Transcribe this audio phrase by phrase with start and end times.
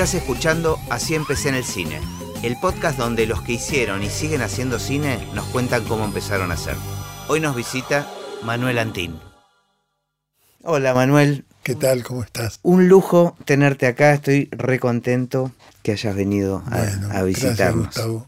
[0.00, 2.00] Estás escuchando Así empecé en el cine,
[2.42, 6.54] el podcast donde los que hicieron y siguen haciendo cine nos cuentan cómo empezaron a
[6.54, 6.74] hacer.
[7.28, 8.10] Hoy nos visita
[8.42, 9.20] Manuel Antín.
[10.62, 11.44] Hola Manuel.
[11.62, 12.02] ¿Qué tal?
[12.02, 12.60] ¿Cómo estás?
[12.62, 15.52] Un lujo tenerte acá, estoy recontento
[15.82, 17.94] que hayas venido a, Bueno, a visitarnos.
[17.94, 18.22] Gracias.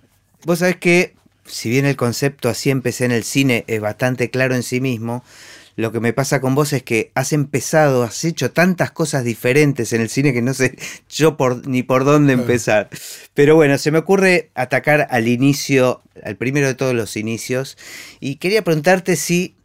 [0.45, 1.15] Vos sabés que,
[1.47, 5.25] si bien el concepto así empecé en el cine es bastante claro en sí mismo,
[5.77, 9.93] lo que me pasa con vos es que has empezado, has hecho tantas cosas diferentes
[9.93, 10.77] en el cine que no sé
[11.09, 12.91] yo por, ni por dónde empezar.
[13.35, 17.79] Pero bueno, se me ocurre atacar al inicio, al primero de todos los inicios,
[18.21, 19.57] y quería preguntarte si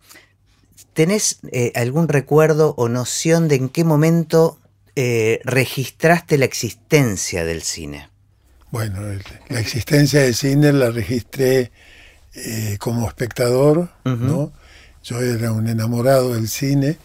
[0.94, 4.60] tenés eh, algún recuerdo o noción de en qué momento
[4.96, 8.10] eh, registraste la existencia del cine.
[8.72, 9.02] Bueno,
[9.50, 11.72] la existencia del cine la registré
[12.34, 13.90] eh, como espectador.
[14.04, 14.54] ¿no?
[15.04, 16.98] Yo era un enamorado del cine.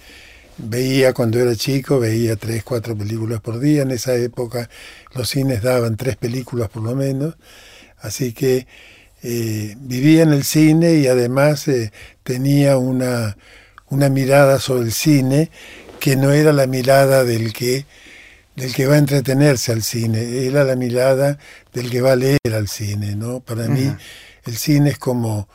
[0.59, 3.83] Veía cuando era chico, veía tres, cuatro películas por día.
[3.83, 4.69] En esa época
[5.15, 7.37] los cines daban tres películas por lo menos.
[8.01, 8.67] Así que
[9.23, 11.93] eh, vivía en el cine y además eh,
[12.25, 13.37] tenía una,
[13.89, 15.51] una mirada sobre el cine
[16.01, 17.87] que no era la mirada del que
[18.57, 21.39] del que va a entretenerse al cine, era la mirada
[21.73, 23.41] del que va a leer al cine, ¿no?
[23.41, 23.91] Para mí
[24.45, 25.49] el cine es como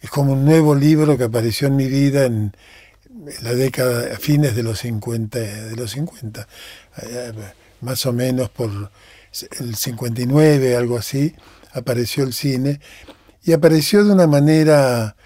[0.00, 2.54] es como un nuevo libro que apareció en mi vida en
[3.42, 6.46] la década a fines de los 50, de los 50,
[7.02, 7.32] eh,
[7.82, 8.90] más o menos por
[9.60, 11.34] el 59, algo así,
[11.72, 12.80] apareció el cine
[13.44, 15.16] y apareció de una manera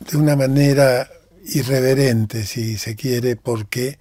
[0.00, 1.10] de una manera
[1.44, 3.98] irreverente, si se quiere, porque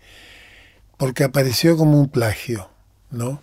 [0.97, 2.69] porque apareció como un plagio,
[3.11, 3.41] ¿no?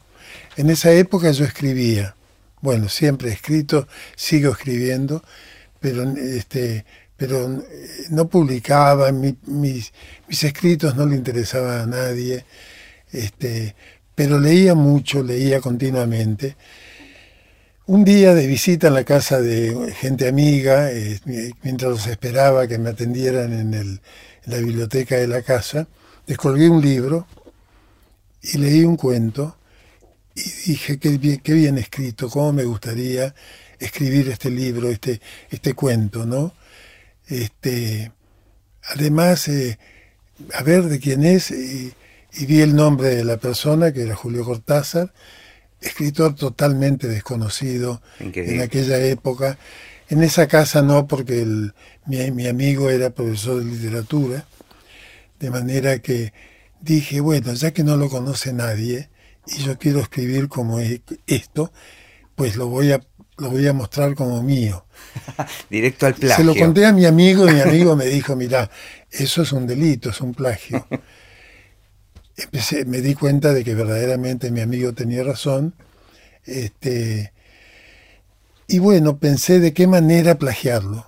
[0.56, 2.16] En esa época yo escribía,
[2.60, 3.86] bueno, siempre he escrito,
[4.16, 5.22] sigo escribiendo,
[5.84, 9.92] pero este pero eh, no publicaba, mi- mis,
[10.28, 12.44] mis escritos no le interesaban a nadie,
[13.12, 13.74] este,
[14.14, 16.56] pero leía mucho, leía continuamente.
[17.86, 21.20] Un día de visita en la casa de gente amiga, eh,
[21.62, 24.00] mientras los esperaba que me atendieran en, el-
[24.46, 25.86] la biblioteca de la casa,
[26.26, 27.26] descolgué un libro
[28.42, 29.56] y leí un cuento
[30.34, 33.34] y dije, qué bien, qué bien escrito, cómo me gustaría
[33.78, 35.20] escribir este libro, este,
[35.50, 36.52] este cuento, ¿no?
[37.26, 38.12] Este,
[38.82, 39.78] además, eh,
[40.52, 41.92] a ver de quién es, y,
[42.32, 45.12] y vi el nombre de la persona, que era Julio Cortázar,
[45.80, 48.56] escritor totalmente desconocido Increíble.
[48.56, 49.58] en aquella época.
[50.08, 51.74] En esa casa no, porque el-
[52.06, 54.46] mi, mi amigo era profesor de literatura,
[55.40, 56.32] de manera que
[56.80, 59.08] dije, bueno, ya que no lo conoce nadie
[59.46, 61.72] y yo quiero escribir como e- esto,
[62.34, 63.00] pues lo voy a,
[63.38, 64.84] lo voy a mostrar como mío.
[65.70, 66.36] Directo al plagio.
[66.36, 68.70] Se lo conté a mi amigo y mi amigo me dijo, mira,
[69.10, 70.86] eso es un delito, es un plagio.
[72.36, 75.74] Empecé, me di cuenta de que verdaderamente mi amigo tenía razón.
[76.44, 77.32] Este,
[78.66, 81.06] y bueno, pensé de qué manera plagiarlo.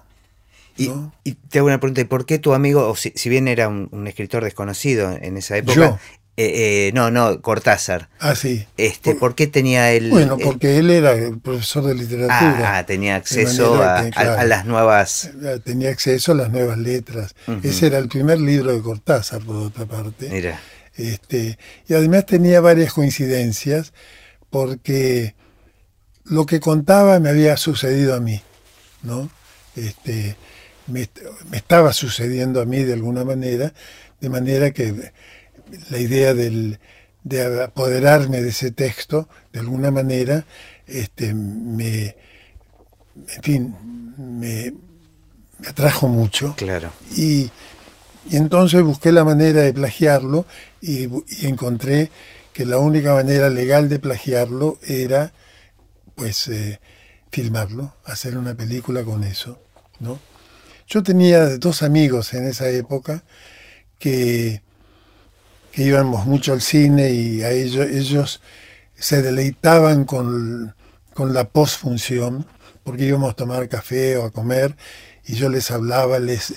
[0.77, 1.13] Y, ¿no?
[1.25, 3.67] y te hago una pregunta, ¿y por qué tu amigo, o si, si bien era
[3.67, 5.99] un, un escritor desconocido en esa época, Yo.
[6.39, 8.67] Eh, eh, no, no, Cortázar, Ah, sí.
[8.77, 10.11] este, ¿por qué tenía él?
[10.11, 12.75] Bueno, eh, porque él era el profesor de literatura.
[12.75, 14.41] ah, ah, tenía acceso a, que, a- claro.
[14.41, 15.31] a las nuevas...
[15.43, 17.35] Eh, Tenía acceso a las nuevas letras.
[17.63, 20.29] Ese era el primer libro de Cortázar, por otra parte.
[20.29, 20.61] Mira,
[20.95, 21.59] Este,
[21.89, 23.93] y además tenía varias coincidencias
[24.51, 25.35] porque
[26.25, 28.41] lo que contaba me había sucedido a mí,
[29.03, 29.31] ¿no?
[29.75, 30.37] Este,
[30.87, 31.09] me,
[31.51, 33.73] me estaba sucediendo a mí de alguna manera,
[34.21, 35.13] de manera que
[35.91, 36.79] la idea del,
[37.25, 40.45] de apoderarme de ese texto, de alguna manera,
[40.87, 42.17] este, me,
[43.29, 43.77] en fin,
[44.17, 44.73] me,
[45.59, 46.55] me atrajo mucho.
[46.57, 46.93] claro.
[47.17, 47.51] Y,
[48.29, 50.47] y entonces busqué la manera de plagiarlo
[50.81, 51.09] y,
[51.47, 52.11] encontré
[52.53, 55.33] que la única manera legal de plagiarlo era
[56.15, 56.81] pues eh,
[57.31, 59.61] filmarlo, hacer una película con eso,
[60.01, 60.19] ¿no?
[60.89, 63.25] Yo tenía dos amigos en esa época
[63.99, 64.63] que,
[65.77, 68.41] que íbamos mucho al cine y a ellos, ellos
[68.95, 70.75] se deleitaban con,
[71.13, 72.47] con la postfunción,
[72.83, 74.75] porque íbamos a tomar café o a comer
[75.27, 76.55] y yo les hablaba, les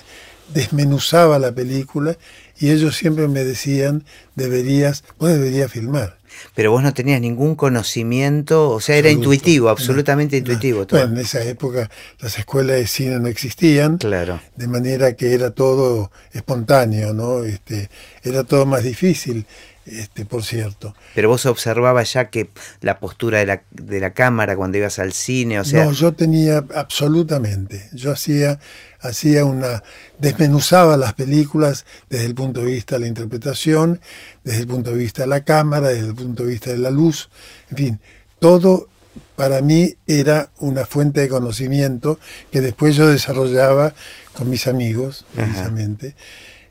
[0.54, 2.16] desmenuzaba la película
[2.58, 4.06] y ellos siempre me decían,
[4.36, 6.16] deberías, vos deberías filmar.
[6.54, 10.86] Pero vos no tenías ningún conocimiento, o sea, era intuitivo, absolutamente No, intuitivo.
[10.86, 11.00] todo.
[11.00, 11.90] Bueno, en esa época
[12.20, 14.40] las escuelas de cine no existían, Claro.
[14.56, 17.44] de manera que era todo espontáneo, ¿no?
[17.44, 17.88] Este,
[18.22, 19.46] era todo más difícil.
[19.86, 20.94] Este, por cierto.
[21.14, 22.50] Pero vos observabas ya que
[22.80, 25.84] la postura de la, de la cámara cuando ibas al cine, o sea...
[25.84, 28.60] No, yo tenía absolutamente, yo hacía,
[29.00, 29.82] hacía una,
[30.18, 34.00] desmenuzaba las películas desde el punto de vista de la interpretación,
[34.44, 36.90] desde el punto de vista de la cámara, desde el punto de vista de la
[36.90, 37.30] luz,
[37.70, 38.00] en fin,
[38.38, 38.88] todo
[39.36, 42.18] para mí era una fuente de conocimiento
[42.52, 43.94] que después yo desarrollaba
[44.34, 46.14] con mis amigos, precisamente.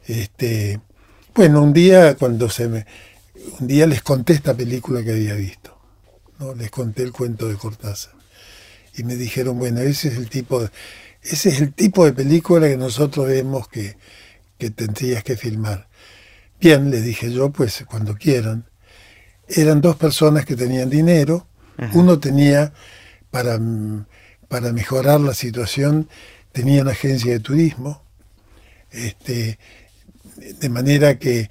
[0.05, 0.79] Este,
[1.35, 2.85] bueno, un día cuando se me,
[3.59, 5.77] un día les conté esta película que había visto,
[6.39, 6.53] ¿no?
[6.53, 8.13] les conté el cuento de Cortázar
[8.95, 10.69] y me dijeron, bueno, ese es el tipo de,
[11.21, 13.97] ese es el tipo de película que nosotros vemos que,
[14.57, 15.87] que tendrías que filmar.
[16.59, 18.65] Bien, le dije yo, pues cuando quieran.
[19.47, 21.47] Eran dos personas que tenían dinero,
[21.93, 22.73] uno tenía,
[23.31, 23.57] para,
[24.47, 26.09] para mejorar la situación,
[26.51, 28.03] tenía una agencia de turismo,
[28.91, 29.57] este,
[30.39, 31.49] de manera que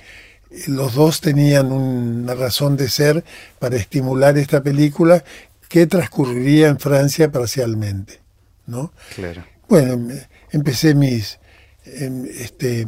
[0.66, 3.24] los dos tenían una razón de ser
[3.58, 5.22] para estimular esta película
[5.68, 8.20] que transcurriría en Francia parcialmente,
[8.66, 8.92] ¿no?
[9.14, 9.44] Claro.
[9.68, 10.08] Bueno,
[10.50, 11.38] empecé mis,
[11.84, 12.86] em, este,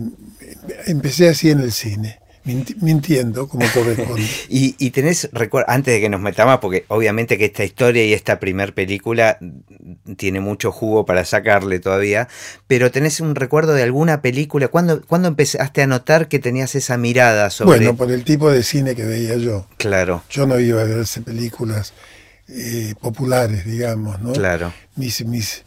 [0.87, 4.27] empecé así en el cine mintiendo como corresponde.
[4.49, 8.13] y, y tenés recuerdo, antes de que nos metamos, porque obviamente que esta historia y
[8.13, 9.39] esta primer película
[10.17, 12.29] tiene mucho jugo para sacarle todavía,
[12.67, 16.97] pero tenés un recuerdo de alguna película, ¿cuándo, ¿cuándo empezaste a notar que tenías esa
[16.97, 17.79] mirada sobre...
[17.79, 19.67] Bueno, por el tipo de cine que veía yo.
[19.77, 20.23] Claro.
[20.31, 21.93] Yo no iba a verse películas
[22.49, 24.33] eh, populares, digamos, ¿no?
[24.33, 24.73] Claro.
[24.97, 25.65] Mis, mis,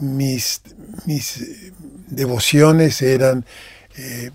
[0.00, 0.62] mis,
[1.06, 1.72] mis
[2.08, 3.44] devociones eran
[4.00, 4.30] eh,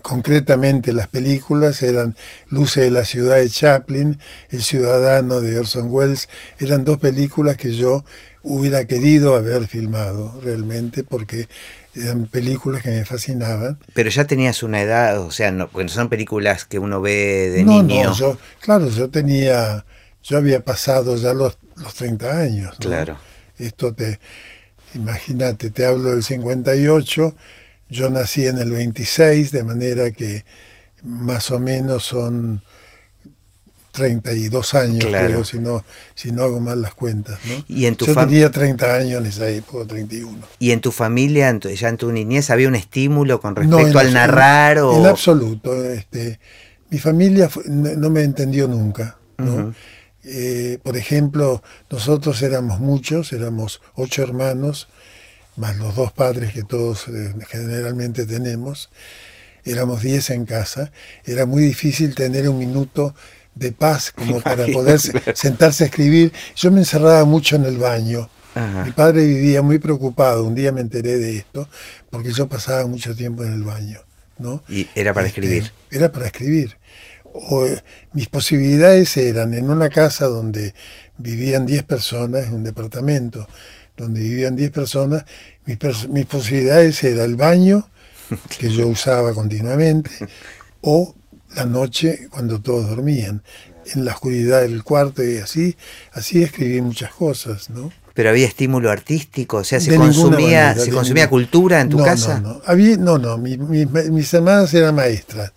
[0.00, 2.14] concretamente las películas eran
[2.50, 6.28] Luce de la ciudad de Chaplin, El ciudadano de Orson Welles,
[6.60, 8.04] eran dos películas que yo
[8.44, 11.48] hubiera querido haber filmado realmente porque
[11.96, 13.80] eran películas que me fascinaban.
[13.92, 18.04] Pero ya tenías una edad, o sea, no, son películas que uno ve de niño.
[18.04, 19.84] No, yo, claro, yo tenía,
[20.22, 22.76] yo había pasado ya los, los 30 años.
[22.78, 23.18] Claro.
[23.58, 24.20] Esto te,
[24.94, 27.34] imagínate, te hablo del 58
[27.88, 30.44] yo nací en el 26, de manera que
[31.02, 32.62] más o menos son
[33.92, 37.38] 32 años, creo, si no, si no hago mal las cuentas.
[37.46, 37.64] ¿no?
[37.68, 40.38] ¿Y en tu Yo tenía 30 años en esa época, 31.
[40.58, 44.78] ¿Y en tu familia, ya en tu niñez, había un estímulo con respecto al narrar?
[44.78, 44.96] o...
[44.96, 45.84] En absoluto.
[45.84, 46.38] Este,
[46.90, 49.18] mi familia no me entendió nunca.
[50.24, 54.88] Eh, por ejemplo, nosotros éramos muchos, éramos ocho hermanos,
[55.58, 58.90] más los dos padres que todos eh, generalmente tenemos,
[59.64, 60.92] éramos diez en casa,
[61.24, 63.14] era muy difícil tener un minuto
[63.54, 65.00] de paz como para poder
[65.34, 66.32] sentarse a escribir.
[66.56, 68.30] Yo me encerraba mucho en el baño.
[68.84, 71.68] Mi padre vivía muy preocupado, un día me enteré de esto,
[72.10, 74.00] porque yo pasaba mucho tiempo en el baño.
[74.38, 74.62] ¿no?
[74.68, 75.72] Y era para este, escribir.
[75.90, 76.76] Era para escribir.
[77.24, 77.82] O, eh,
[78.12, 80.74] mis posibilidades eran en una casa donde
[81.18, 83.46] vivían 10 personas, en un departamento,
[83.98, 85.24] donde vivían 10 personas,
[85.66, 87.88] mis, posibilidades era el baño,
[88.58, 90.10] que yo usaba continuamente,
[90.80, 91.14] o
[91.54, 93.42] la noche cuando todos dormían,
[93.94, 95.76] en la oscuridad del cuarto y así,
[96.12, 97.90] así escribí muchas cosas, ¿no?
[98.12, 102.40] Pero había estímulo artístico, o sea, se consumía, se consumía cultura en tu casa.
[102.40, 105.52] No, no, había, no, no mis hermanas eran maestras,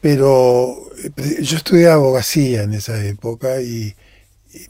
[0.00, 3.94] pero eh, yo estudié abogacía en esa época y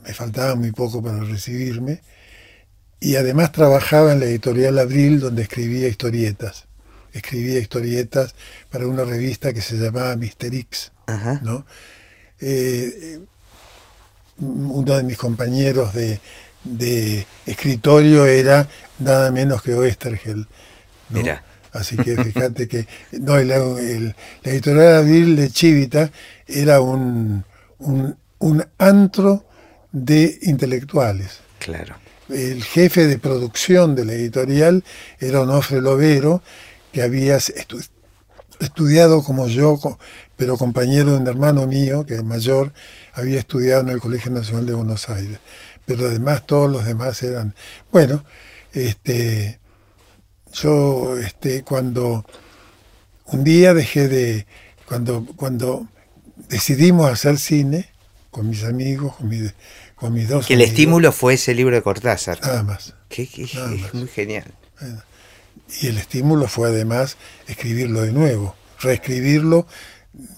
[0.02, 2.00] me faltaba muy poco para recibirme,
[3.00, 6.66] y además trabajaba en la editorial Abril donde escribía historietas.
[7.12, 8.34] Escribía historietas
[8.70, 10.90] para una revista que se llamaba Mister X.
[11.42, 11.66] ¿no?
[12.40, 13.20] Eh,
[14.38, 18.68] uno de mis compañeros de, escritorio era
[18.98, 20.46] nada menos que Oestergel.
[21.10, 21.44] Mira.
[21.72, 23.56] Así que fíjate que no, la
[24.44, 26.10] editorial Abril de Chivita
[26.46, 27.44] era un,
[27.78, 29.44] un, un antro
[29.94, 31.38] de intelectuales.
[31.60, 31.94] Claro.
[32.28, 34.82] El jefe de producción de la editorial
[35.20, 36.42] era Onofre Lovero,
[36.92, 37.38] que había
[38.60, 39.78] estudiado como yo,
[40.36, 42.72] pero compañero de un hermano mío, que es mayor,
[43.12, 45.38] había estudiado en el Colegio Nacional de Buenos Aires.
[45.86, 47.54] Pero además todos los demás eran...
[47.92, 48.24] Bueno,
[48.72, 49.60] este,
[50.52, 52.26] yo este, cuando
[53.26, 54.46] un día dejé de...
[54.86, 55.86] Cuando, cuando
[56.48, 57.94] decidimos hacer cine
[58.34, 59.54] con mis amigos, con mis
[60.46, 62.40] que el estímulo fue ese libro de Cortázar.
[62.40, 62.94] Nada más.
[63.10, 64.52] es muy genial.
[65.80, 69.66] Y el estímulo fue además escribirlo de nuevo, reescribirlo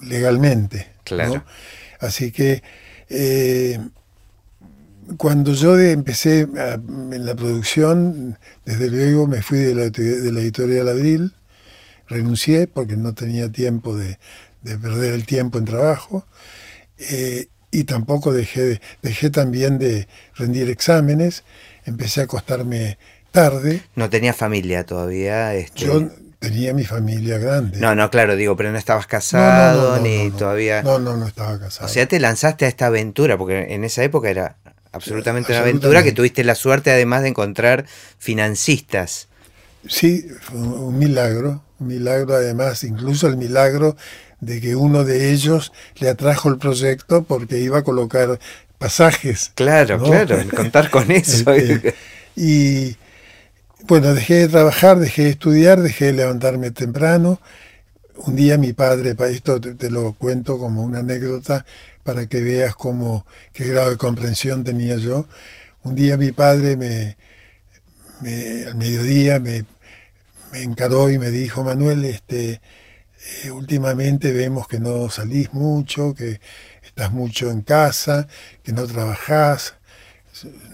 [0.02, 0.92] legalmente.
[1.04, 1.44] Claro.
[2.00, 2.62] Así que
[3.08, 3.80] eh,
[5.16, 10.88] cuando yo empecé en la producción, desde luego me fui de la, de la editorial
[10.88, 11.34] Abril,
[12.08, 14.18] renuncié porque no tenía tiempo de,
[14.62, 16.26] de perder el tiempo en trabajo.
[16.98, 21.44] Eh, y tampoco dejé, dejé también de rendir exámenes,
[21.84, 22.96] empecé a acostarme
[23.32, 23.82] tarde.
[23.94, 25.54] No tenía familia todavía.
[25.54, 25.84] Este...
[25.84, 27.78] Yo tenía mi familia grande.
[27.78, 30.82] No, no, claro, digo, pero no estabas casado ni todavía.
[30.82, 31.84] No, no, no estaba casado.
[31.84, 34.56] O sea, te lanzaste a esta aventura, porque en esa época era
[34.90, 37.84] absolutamente una aventura que tuviste la suerte además de encontrar
[38.16, 39.28] financistas.
[39.86, 43.98] Sí, fue un milagro, un milagro además, incluso el milagro
[44.46, 48.38] de que uno de ellos le atrajo el proyecto porque iba a colocar
[48.78, 49.50] pasajes.
[49.54, 51.52] Claro, claro, contar con eso.
[51.52, 51.94] Este,
[52.36, 52.96] y
[53.88, 57.40] bueno, dejé de trabajar, dejé de estudiar, dejé de levantarme temprano.
[58.18, 61.66] Un día mi padre, esto te, lo cuento como una anécdota
[62.04, 65.26] para que veas cómo, qué grado de comprensión tenía yo.
[65.82, 67.16] Un día mi padre me,
[68.66, 69.64] al mediodía me,
[70.52, 72.60] me encaró y me dijo, Manuel, este,
[73.44, 76.40] eh, últimamente vemos que no salís mucho, que
[76.82, 78.28] estás mucho en casa,
[78.62, 79.74] que no trabajás.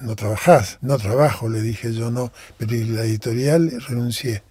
[0.01, 4.43] No trabajás, no trabajo, le dije yo no, pero la editorial renuncié.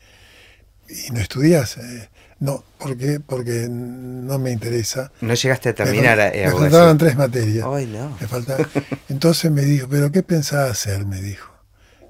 [0.88, 1.78] Y no estudiás.
[1.78, 3.20] Eh, no, ¿por qué?
[3.20, 5.12] Porque no me interesa.
[5.20, 6.18] No llegaste a terminar.
[6.18, 7.68] Me, me faltaban tres materias.
[7.70, 8.18] Ay, no.
[8.22, 8.66] me faltaba.
[9.10, 11.06] Entonces me dijo, ¿pero qué pensaba hacer?
[11.06, 11.52] Me dijo.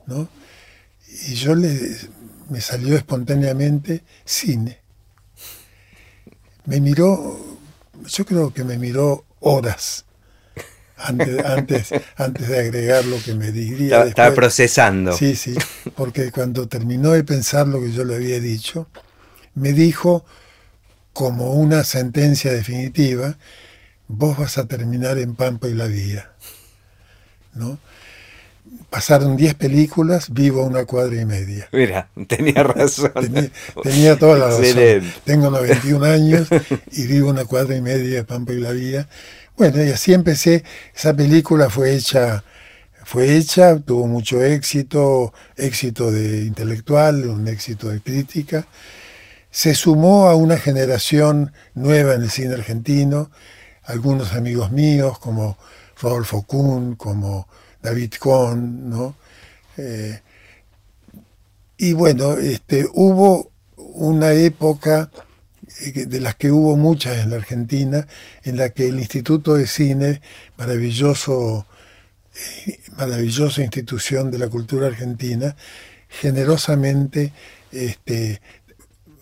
[0.06, 0.30] ¿no?
[1.28, 1.98] Y yo le,
[2.50, 4.81] me salió espontáneamente cine
[6.66, 7.40] me miró,
[8.08, 10.06] yo creo que me miró horas
[10.98, 14.06] antes, antes, antes de agregar lo que me diría.
[14.06, 15.14] Estaba procesando.
[15.14, 15.56] Sí, sí,
[15.96, 18.88] porque cuando terminó de pensar lo que yo le había dicho,
[19.56, 20.26] me dijo
[21.14, 23.38] como una sentencia definitiva,
[24.08, 26.32] vos vas a terminar en Pampa y la Vía.
[27.54, 27.80] ¿no?
[28.90, 31.68] Pasaron 10 películas, vivo una cuadra y media.
[31.72, 33.12] Mira, tenía razón.
[33.84, 35.12] Tenía, toda la razón.
[35.24, 36.48] Tengo 91 años
[36.92, 39.08] y vivo una cuadra y media de Pampa y la Vía.
[39.58, 40.64] Bueno, y así empecé.
[40.96, 42.44] Esa película fue hecha,
[43.04, 48.66] fue hecha, tuvo mucho éxito, éxito de intelectual, un éxito de crítica.
[49.50, 53.32] Se sumó a una generación nueva en el cine argentino,
[53.84, 55.58] algunos amigos míos como
[56.02, 57.48] Rodolfo Kuhn, como
[57.82, 59.16] David Cohn, ¿no?
[59.78, 60.20] Eh,
[61.78, 65.10] y bueno, este, hubo una época
[65.82, 68.08] eh, de las que hubo muchas en la Argentina,
[68.44, 70.22] en la que el Instituto de Cine,
[70.58, 71.66] maravilloso,
[72.68, 75.56] eh, maravillosa institución de la cultura argentina,
[76.08, 77.34] generosamente
[77.72, 78.42] este,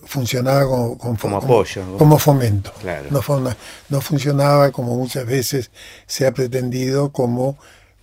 [0.03, 2.73] funcionaba como, como, apoyo, como, fomento.
[3.11, 3.21] No,
[3.89, 5.71] no funcionaba como muchas veces
[6.07, 7.57] se ha pretendido como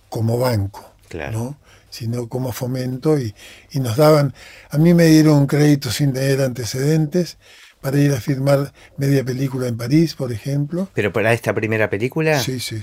[0.09, 0.93] como banco,
[1.31, 1.57] ¿no?
[1.89, 3.33] sino como fomento y,
[3.73, 4.33] nos daban,
[4.69, 7.37] a mí me dieron un crédito sin tener antecedentes
[7.81, 10.89] para ir a filmar media película en París, por ejemplo.
[10.93, 12.39] ¿Pero para esta primera película?
[12.39, 12.81] Sí, sí.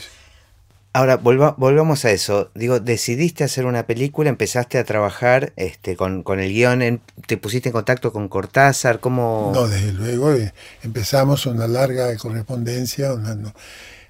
[0.92, 2.52] Ahora, volvamos a eso.
[2.54, 7.70] Digo, decidiste hacer una película, empezaste a trabajar este, con, con el guion, te pusiste
[7.70, 9.50] en contacto con Cortázar, ¿cómo...?
[9.52, 10.54] No, desde luego, eh,
[10.84, 13.36] empezamos una larga correspondencia, una,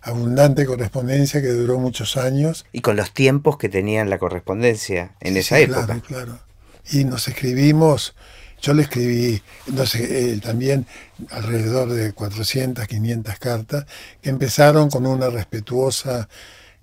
[0.05, 2.67] abundante correspondencia que duró muchos años.
[2.73, 5.87] Y con los tiempos que tenían la correspondencia en esa época.
[5.87, 6.39] Claro, claro.
[6.93, 8.15] Y nos escribimos,
[8.61, 10.87] yo le escribí no sé, también
[11.31, 13.87] alrededor de 400, 500 cartas,
[14.21, 16.29] que empezaron con una respetuosa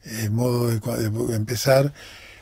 [0.04, 1.94] eh, modo de, empezar,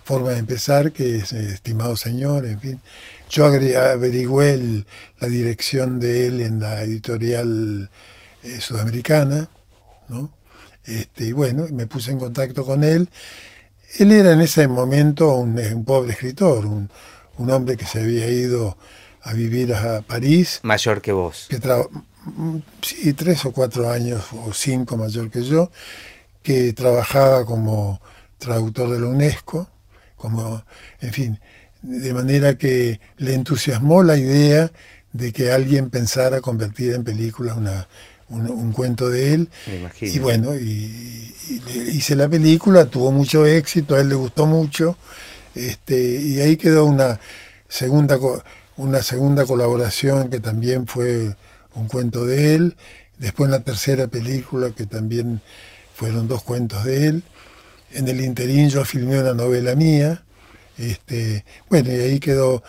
[0.06, 2.82] forma de empezar, que es eh, estimado señor, en fin.
[3.30, 4.86] Yo averigüé
[5.20, 7.90] la dirección de él en la editorial
[8.44, 9.50] eh, sudamericana,
[10.08, 10.39] ¿no?
[10.90, 13.10] Este, y bueno, me puse en contacto con él.
[13.98, 16.90] Él era en ese momento un, pobre escritor, un,
[17.50, 18.78] hombre que se había ido
[19.22, 20.60] a vivir a París.
[20.64, 21.48] Mayor que vos.
[21.50, 21.60] Que
[22.82, 25.72] sí, tres o cuatro años o cinco mayor que yo,
[26.42, 28.02] que trabajaba como
[28.38, 29.70] traductor de la UNESCO,
[30.16, 30.64] como,
[31.02, 31.40] en fin,
[31.82, 34.72] de manera que le entusiasmó la idea
[35.14, 37.88] de que alguien pensara convertir en película una,
[38.30, 39.50] un, cuento de él.
[40.02, 41.34] y bueno, y,
[41.92, 44.98] hice la película, tuvo mucho éxito, a él le gustó mucho,
[45.56, 47.20] este, y ahí quedó una
[47.68, 48.20] segunda,
[48.78, 51.36] una segunda colaboración que también fue
[51.76, 52.78] un cuento de él,
[53.18, 55.42] después la tercera película que también
[55.96, 57.24] fueron dos cuentos de él.
[57.92, 60.24] En el interín yo filmé una novela mía,
[60.78, 62.64] este, bueno, y ahí quedó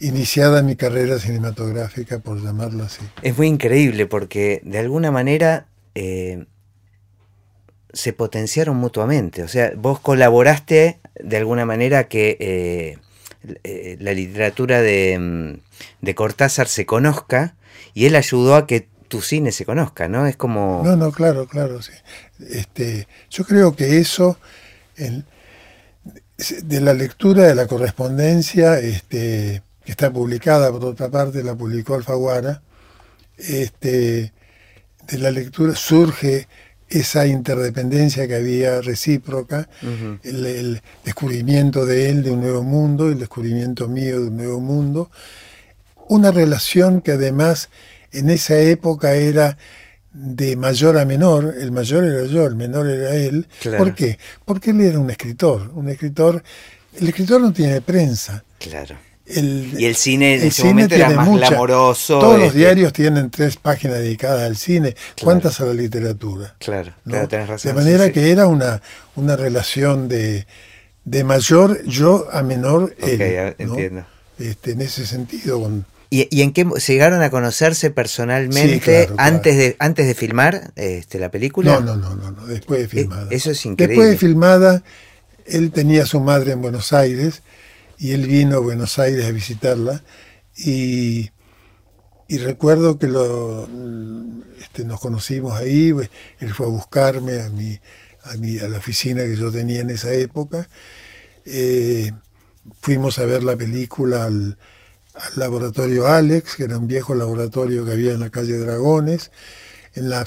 [0.00, 3.02] iniciada mi carrera cinematográfica, por llamarlo así.
[3.22, 6.46] Es muy increíble porque de alguna manera eh,
[7.92, 9.42] se potenciaron mutuamente.
[9.42, 12.98] O sea, vos colaboraste de alguna manera que eh,
[13.64, 17.56] eh, la literatura de, mm, de, Cortázar se conozca
[17.94, 20.26] y él ayudó a que tu cine se conozca, ¿no?
[20.26, 20.82] Es como...
[20.84, 21.92] No, no, claro, claro, sí.
[22.50, 24.38] Este, yo creo que eso,
[24.96, 31.94] de la lectura de la correspondencia, este, que está publicada, por otra parte, la publicó
[31.94, 32.60] Alfaguara,
[33.38, 34.34] este,
[35.06, 36.46] de la lectura surge
[36.90, 39.66] esa interdependencia que había recíproca,
[40.22, 45.10] el, descubrimiento de él de un nuevo mundo, el descubrimiento mío de un nuevo mundo,
[46.08, 47.70] una relación que además
[48.12, 49.56] en esa época era
[50.12, 53.48] de mayor a menor, el mayor era yo, el menor era él.
[53.78, 54.18] ¿Por qué?
[54.44, 56.42] Porque él era un escritor, un escritor,
[57.00, 58.44] el escritor no tiene prensa.
[58.58, 62.18] Claro y el cine en ese momento era más glamoroso.
[62.18, 64.94] Todos los este diarios tienen tres páginas dedicadas al cine.
[65.22, 66.54] ¿Cuántas a la literatura?
[66.58, 66.92] Claro,
[67.28, 67.74] tenés razón.
[67.74, 68.80] De manera que era una,
[69.16, 70.46] una relación de,
[71.04, 73.54] de mayor yo a menor él.
[73.58, 74.06] entiendo.
[74.38, 75.70] Este, en ese sentido.
[76.10, 81.80] ¿Y, en qué llegaron a conocerse personalmente antes de antes de filmar este, la película?
[81.80, 83.26] No, no, no, no, después de eh, filmada.
[83.30, 83.96] Eso es increíble.
[83.96, 84.82] Después de filmada,
[85.44, 87.42] él tenía a su madre en Buenos Aires
[87.98, 90.02] y él vino a Buenos Aires a visitarla
[90.56, 91.30] y,
[92.28, 93.68] recuerdo que lo,
[94.60, 95.92] este, nos conocimos ahí,
[96.38, 100.68] él fue a buscarme a, a, a la oficina que yo tenía en esa época,
[101.44, 102.12] eh,
[102.80, 104.58] fuimos a ver la película al,
[105.34, 109.32] laboratorio Alex, que era un viejo laboratorio que había en la calle Dragones,
[109.94, 110.24] en, la,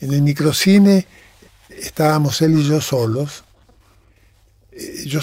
[0.00, 1.06] en el microcine
[1.68, 3.44] estábamos él y yo solos,
[4.72, 5.20] eh, yo,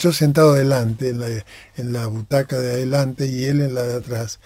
[0.00, 1.28] yo sentado adelante, en la,
[1.76, 4.40] en la butaca de adelante y él en la de atrás.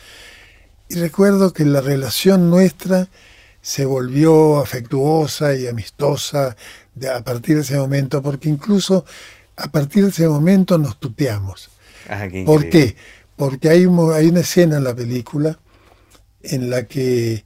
[0.89, 3.09] Y recuerdo que la relación nuestra
[3.63, 6.57] se volvió afectuosa y amistosa
[7.15, 9.05] a partir de ese momento, porque incluso
[9.57, 11.71] a partir de ese momento nos tuteamos.
[12.09, 12.97] Ah, ¿Por qué?
[13.37, 15.59] Porque hay, hay una escena en la película
[16.43, 17.45] en la que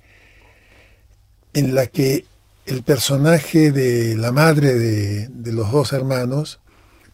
[1.54, 2.24] en la que
[2.66, 6.60] el personaje de la madre de, de los dos hermanos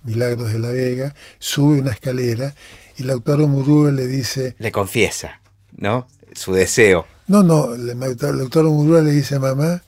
[0.04, 2.54] Milagros de la Vega, sube una escalera
[2.96, 4.54] y el autor Murúa le dice...
[4.58, 5.40] Le confiesa,
[5.76, 6.06] ¿no?
[6.32, 7.06] Su deseo.
[7.26, 9.82] No, no, el autor Murúa le dice a mamá,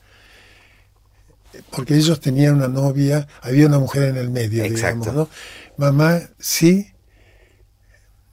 [1.71, 5.29] porque ellos tenían una novia, había una mujer en el medio, digamos, ¿no?
[5.77, 6.91] Mamá, sí,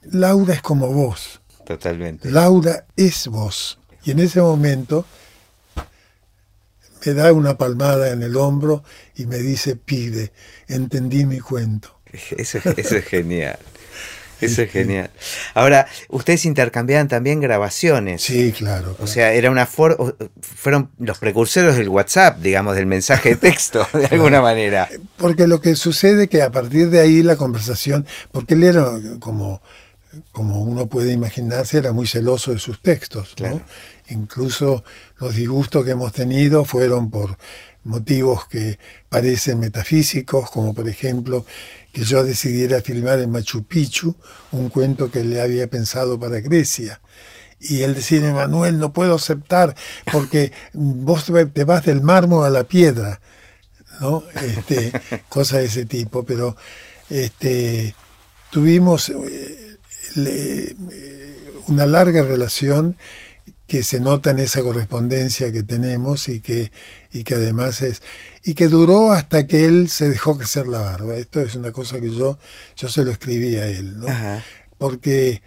[0.01, 1.41] Laura es como vos.
[1.65, 2.29] Totalmente.
[2.29, 3.79] Laura es vos.
[4.03, 5.05] Y en ese momento
[7.05, 8.83] me da una palmada en el hombro
[9.15, 10.31] y me dice, pide,
[10.67, 11.99] entendí mi cuento.
[12.37, 13.59] Eso, es genial.
[14.41, 15.09] Eso es genial.
[15.53, 18.21] Ahora, ustedes intercambiaban también grabaciones.
[18.21, 18.97] Sí, claro.
[18.99, 24.07] O sea, era una fueron los precursores del WhatsApp, digamos, del mensaje de texto, de
[24.07, 24.89] alguna manera.
[25.17, 28.85] Porque lo que sucede que a partir de ahí la conversación, porque él era
[29.19, 29.61] como,
[30.31, 33.61] como uno puede imaginarse, era muy celoso de sus textos, ¿no?
[34.09, 34.83] Incluso
[35.19, 37.37] los disgustos que hemos tenido fueron por
[37.83, 41.45] motivos que parecen metafísicos, como por ejemplo
[41.93, 44.15] que yo decidiera filmar en Machu Picchu
[44.51, 46.99] un cuento que le había pensado para Grecia.
[47.59, 49.75] Y él decía, Manuel, no puedo aceptar
[50.11, 53.21] porque vos te vas del mármol a la piedra,
[54.01, 54.23] ¿no?
[54.35, 54.91] Este,
[55.29, 56.57] cosas de ese tipo, pero
[57.09, 57.95] este,
[58.51, 60.75] tuvimos eh,
[61.67, 62.97] una larga relación
[63.67, 66.71] que se nota en esa correspondencia que tenemos y que,
[67.11, 68.01] y que además es,
[68.43, 71.15] y que duró hasta que él se dejó crecer la barba.
[71.15, 72.37] Esto es una cosa que yo,
[72.75, 74.07] yo se lo escribí a él, ¿no?
[74.77, 75.41] Porque,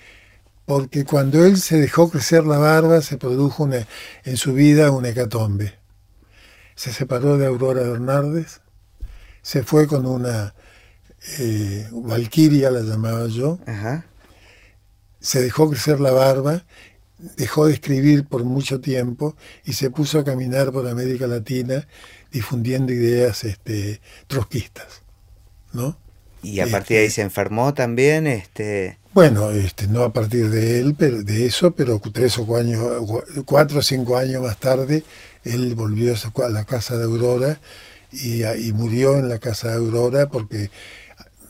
[0.66, 3.86] porque cuando él se dejó crecer la barba se produjo una,
[4.24, 5.78] en su vida un hecatombe.
[6.74, 8.60] Se separó de Aurora Hernández,
[9.42, 10.54] se fue con una
[11.38, 13.58] eh, Valquiria, la llamaba yo,
[15.20, 16.64] se dejó crecer la barba
[17.18, 21.86] dejó de escribir por mucho tiempo y se puso a caminar por América Latina
[22.30, 25.02] difundiendo ideas este, trotskistas,
[25.72, 25.98] ¿no?
[26.42, 28.98] Y a partir de ahí este, se enfermó también, este.
[29.12, 32.80] Bueno, este, no a partir de él, pero de eso, pero tres o años,
[33.44, 35.02] cuatro o cinco años más tarde,
[35.42, 37.60] él volvió a la casa de Aurora
[38.12, 40.70] y, y murió en la casa de Aurora porque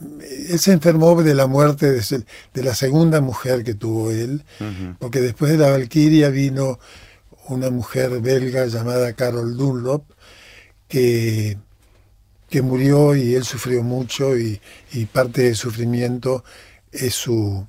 [0.01, 4.45] él se enfermó de la muerte de, la segunda mujer que tuvo él,
[4.99, 6.79] porque después de la Valquiria vino
[7.49, 10.05] una mujer belga llamada Carol Dunlop,
[10.87, 11.59] que,
[12.49, 14.61] que murió y él sufrió mucho y,
[15.13, 16.45] parte del sufrimiento
[16.93, 17.67] es su,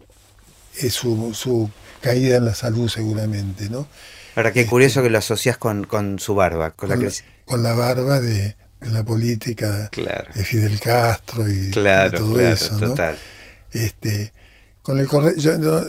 [0.77, 1.69] es su,
[2.01, 3.87] caída en la salud seguramente, ¿no?
[4.35, 7.11] Ahora, qué curioso que lo asocias con, su barba, con, la,
[7.45, 12.77] con la barba de, en la política de Fidel Castro y todo eso.
[12.77, 13.17] Total.
[13.71, 14.31] Este,
[14.81, 15.07] con el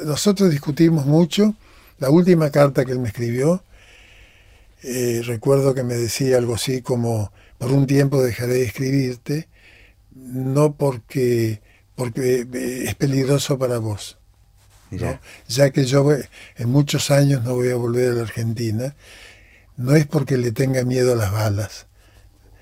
[0.05, 1.55] nosotros discutimos mucho.
[1.99, 3.63] La última carta que él me escribió,
[4.83, 9.49] eh, recuerdo que me decía algo así como, por un tiempo dejaré de escribirte,
[10.15, 11.61] no porque,
[11.97, 14.17] porque eh, es peligroso para vos,
[15.47, 16.11] ya que yo
[16.57, 18.97] en muchos años no voy a volver a la Argentina,
[19.77, 21.87] no es porque le tenga miedo a las balas,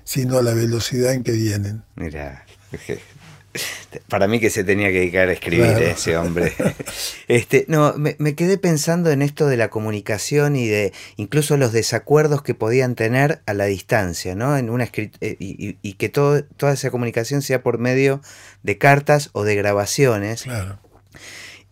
[0.09, 1.83] sino a la velocidad en que vienen.
[1.95, 2.43] Mira,
[4.09, 6.51] para mí que se tenía que dedicar a escribir ese hombre.
[7.27, 12.41] este, no, me, quedé pensando en esto de la comunicación y de incluso los desacuerdos
[12.41, 14.57] que podían tener a la distancia, ¿no?
[14.57, 18.19] En una eh, y, y, que todo, toda esa comunicación sea por medio
[18.63, 20.41] de cartas o de grabaciones.
[20.41, 20.79] Claro.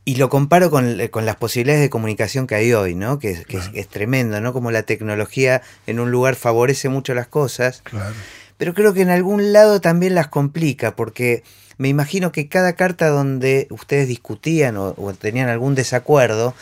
[0.07, 3.19] Y lo comparo con, las posibilidades de comunicación que hay hoy, ¿no?
[3.19, 3.43] Que,
[3.73, 4.53] es, tremendo, ¿no?
[4.53, 7.81] Como la tecnología en un lugar favorece mucho las cosas.
[7.83, 8.15] Claro.
[8.55, 11.43] Pero creo que en algún lado también las complica, porque
[11.77, 16.55] me imagino que cada carta donde ustedes discutían o, tenían algún desacuerdo,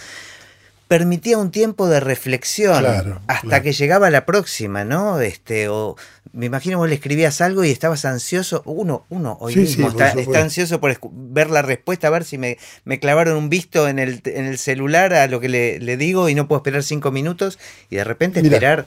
[0.87, 5.19] permitía un tiempo de reflexión hasta que llegaba la próxima, ¿no?
[5.19, 5.95] Este, o
[6.31, 10.79] me imagino vos le escribías algo y estabas ansioso, uno, uno hoy mismo está, ansioso
[10.79, 14.45] por ver la respuesta, a ver si me, me clavaron un visto en el, en
[14.45, 17.57] el, celular a lo que le, digo y no puedo esperar cinco minutos
[17.89, 18.85] y de repente esperar.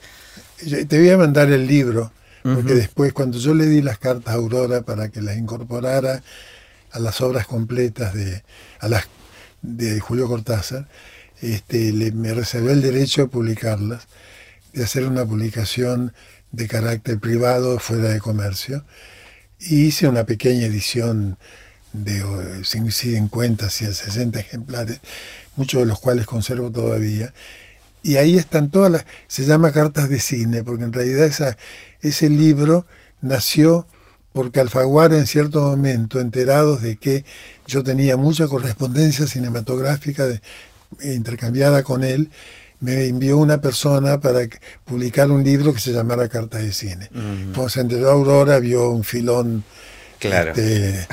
[0.88, 4.36] Te voy a mandar el libro porque después, cuando yo le di las cartas a
[4.36, 6.22] Aurora para que las incorporara
[6.90, 8.42] a las obras completas de,
[8.80, 9.06] a las,
[9.60, 10.88] de Julio Cortázar,
[11.42, 14.06] este, le, me reservé el derecho a publicarlas,
[14.72, 16.12] de hacer una publicación
[16.52, 18.84] de carácter privado fuera de comercio.
[19.60, 21.38] Y hice una pequeña edición
[21.92, 22.22] de
[22.64, 25.00] 50, 60 ejemplares,
[25.56, 27.32] muchos de los cuales conservo todavía.
[28.02, 31.56] Y ahí están todas las, se llama Cartas de Cine, porque en realidad esa,
[32.00, 32.86] ese libro
[33.20, 33.86] nació
[34.32, 37.24] porque Alfaguara en cierto momento, enterados de que
[37.66, 40.40] yo tenía mucha correspondencia cinematográfica de,
[41.02, 42.30] intercambiada con él,
[42.80, 44.40] me envió una persona para
[44.84, 47.08] publicar un libro que se llamara Cartas de Cine.
[47.12, 49.64] Cuando se enteró Aurora, vio un filón
[50.18, 50.50] claro.
[50.50, 51.06] Este,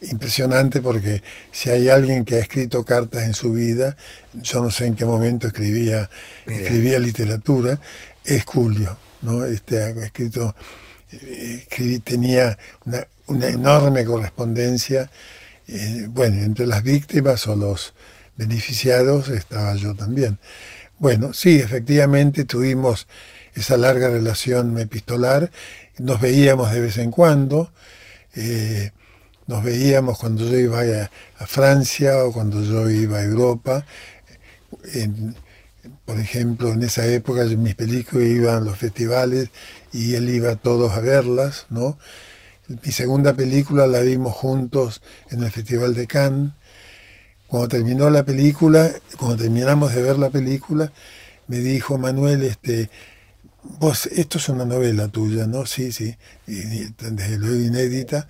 [0.10, 3.96] impresionante porque si hay alguien que ha escrito cartas en su vida,
[4.34, 6.10] yo no sé en qué momento escribía,
[6.46, 7.78] escribía literatura,
[8.24, 8.98] es Julio.
[9.22, 9.44] ¿no?
[9.44, 10.54] Este, ha escrito,
[12.04, 12.58] tenía
[13.26, 15.10] una, enorme correspondencia,
[15.66, 17.94] eh, bueno, entre las víctimas o los
[18.36, 20.38] beneficiados estaba yo también.
[20.98, 23.06] Bueno, sí, efectivamente tuvimos
[23.54, 25.50] esa larga relación epistolar,
[25.98, 27.72] nos veíamos de vez en cuando,
[28.34, 28.90] eh,
[29.46, 33.84] nos veíamos cuando yo iba a, Francia o cuando yo iba a Europa.
[36.04, 39.50] por ejemplo, en esa época mis películas iban a los festivales
[39.92, 41.98] y él iba todos a verlas, ¿no?
[42.68, 46.52] Mi segunda película la vimos juntos en el Festival de Cannes
[47.46, 50.92] cuando terminó la película, cuando terminamos de ver la película,
[51.46, 52.90] me dijo Manuel, este,
[53.62, 55.66] vos, esto es una novela tuya, ¿no?
[55.66, 58.28] Sí, sí, desde luego inédita.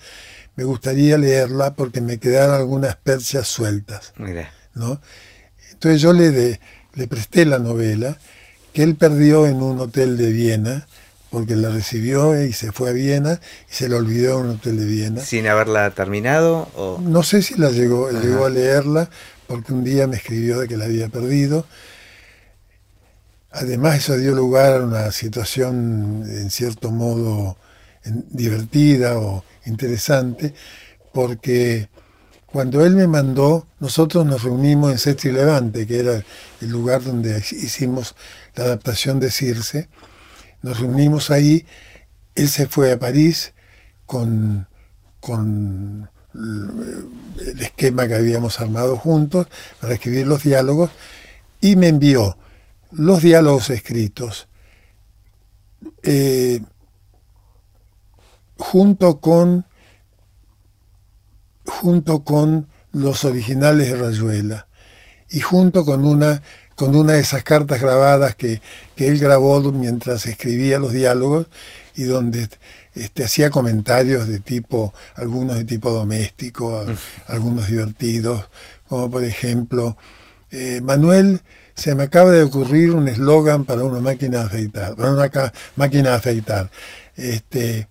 [0.56, 4.12] Me gustaría leerla porque me quedaron algunas perchas sueltas.
[4.74, 5.00] ¿no?
[5.72, 6.60] Entonces yo le,
[6.94, 8.16] le presté la novela
[8.72, 10.86] que él perdió en un hotel de Viena
[11.34, 14.78] porque la recibió y se fue a Viena y se la olvidó en un hotel
[14.78, 15.20] de Viena.
[15.20, 16.68] ¿Sin haberla terminado?
[16.76, 17.00] O...
[17.02, 19.10] No sé si la llegó, llegó a leerla,
[19.48, 21.66] porque un día me escribió de que la había perdido.
[23.50, 27.56] Además eso dio lugar a una situación en cierto modo
[28.04, 30.54] divertida o interesante,
[31.12, 31.88] porque
[32.46, 36.22] cuando él me mandó, nosotros nos reunimos en Sexto y Levante, que era
[36.60, 38.14] el lugar donde hicimos
[38.54, 39.88] la adaptación de Circe,
[40.64, 41.66] nos reunimos ahí,
[42.34, 43.52] él se fue a París
[44.06, 44.66] con,
[45.20, 49.46] con el esquema que habíamos armado juntos
[49.78, 50.90] para escribir los diálogos
[51.60, 52.38] y me envió
[52.92, 54.48] los diálogos escritos
[56.02, 56.62] eh,
[58.56, 59.66] junto con
[61.66, 64.68] junto con los originales de Rayuela
[65.28, 66.42] y junto con una
[66.74, 68.60] con una de esas cartas grabadas que,
[68.96, 71.46] él grabó mientras escribía los diálogos
[71.94, 72.48] y donde
[72.94, 76.84] este, hacía comentarios de tipo, algunos de tipo doméstico,
[77.26, 78.48] algunos divertidos,
[78.88, 79.96] como por ejemplo,
[80.50, 81.40] eh, Manuel,
[81.74, 86.10] se me acaba de ocurrir un eslogan para una máquina de afeitar, para una máquina
[86.10, 86.70] de afeitar,
[87.16, 87.88] este,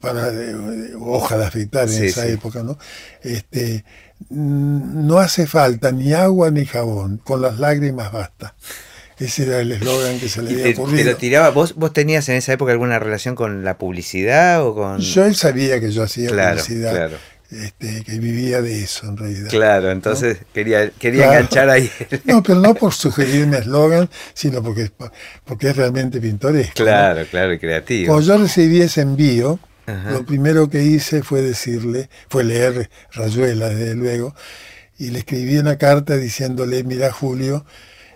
[0.00, 2.76] para eh, hoja de afeitar en esa época, ¿no?
[3.22, 8.54] Este, Mm, no hace falta ni agua ni jabón, con las lágrimas basta.
[9.18, 11.14] Ese era el eslogan que se le había ocurrido.
[11.16, 14.98] tiraba, ¿vos, ¿Vos tenías en esa época alguna relación con la publicidad o con...?
[14.98, 17.10] Yo él sabía que yo hacía publicidad.
[17.50, 19.50] este, que vivía de eso en realidad.
[19.50, 21.90] Claro, entonces quería, quería enganchar ahí.
[22.24, 24.90] No, pero no por sugerirme eslogan, sino porque,
[25.44, 26.82] porque es realmente pintoresco.
[26.82, 28.14] Claro, claro, y creativo.
[28.14, 29.58] Cuando yo recibí ese envío,
[30.10, 34.34] lo primero que hice fue decirle, fue leer Rayuela, desde luego,
[34.98, 37.64] y le escribí una carta diciéndole, mira Julio,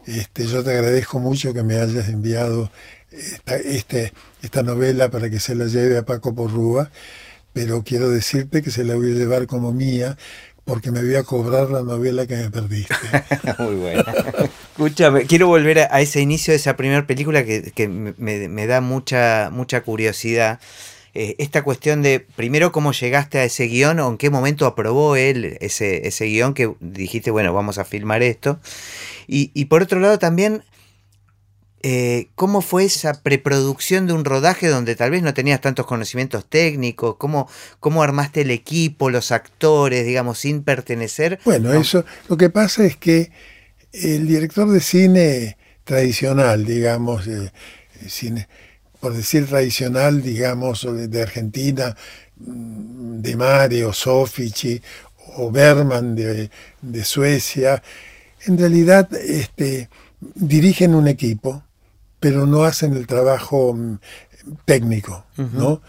[0.07, 2.71] este, yo te agradezco mucho que me hayas enviado
[3.11, 6.91] esta, este, esta novela para que se la lleve a Paco Porrúa
[7.55, 10.19] pero quiero decirte que se la voy a llevar como mía
[10.65, 12.95] porque me voy a cobrar la novela que me perdiste.
[13.59, 14.05] Muy buena.
[14.73, 19.83] Escúchame, quiero volver a, ese inicio de esa primera película que, me, da mucha, mucha
[19.83, 20.59] curiosidad.
[21.15, 25.15] Eh, esta cuestión de, primero, cómo llegaste a ese guion o en qué momento aprobó
[25.15, 28.59] él ese, ese guion que dijiste, bueno, vamos a filmar esto.
[29.27, 30.65] Y, y por otro lado también,
[31.87, 36.49] eh, ¿cómo fue esa preproducción de un rodaje donde tal vez no tenías tantos conocimientos
[36.49, 37.17] técnicos?
[37.17, 37.47] ¿Cómo,
[37.79, 41.41] cómo armaste el equipo, los actores, digamos, sin pertenecer?
[41.45, 43.31] Bueno, eso, lo que pasa es que
[43.93, 47.53] el director de cine tradicional, digamos, eh,
[48.09, 48.49] cine,
[49.05, 51.95] por decir tradicional, digamos, de Argentina,
[52.39, 54.81] mm, de Mario, Sofici
[55.37, 56.49] o Berman de,
[56.81, 57.83] de Suecia,
[58.47, 59.91] en realidad este,
[60.35, 61.63] dirigen un equipo
[62.19, 63.99] pero no hacen el trabajo mm,
[64.65, 65.83] técnico, ¿no?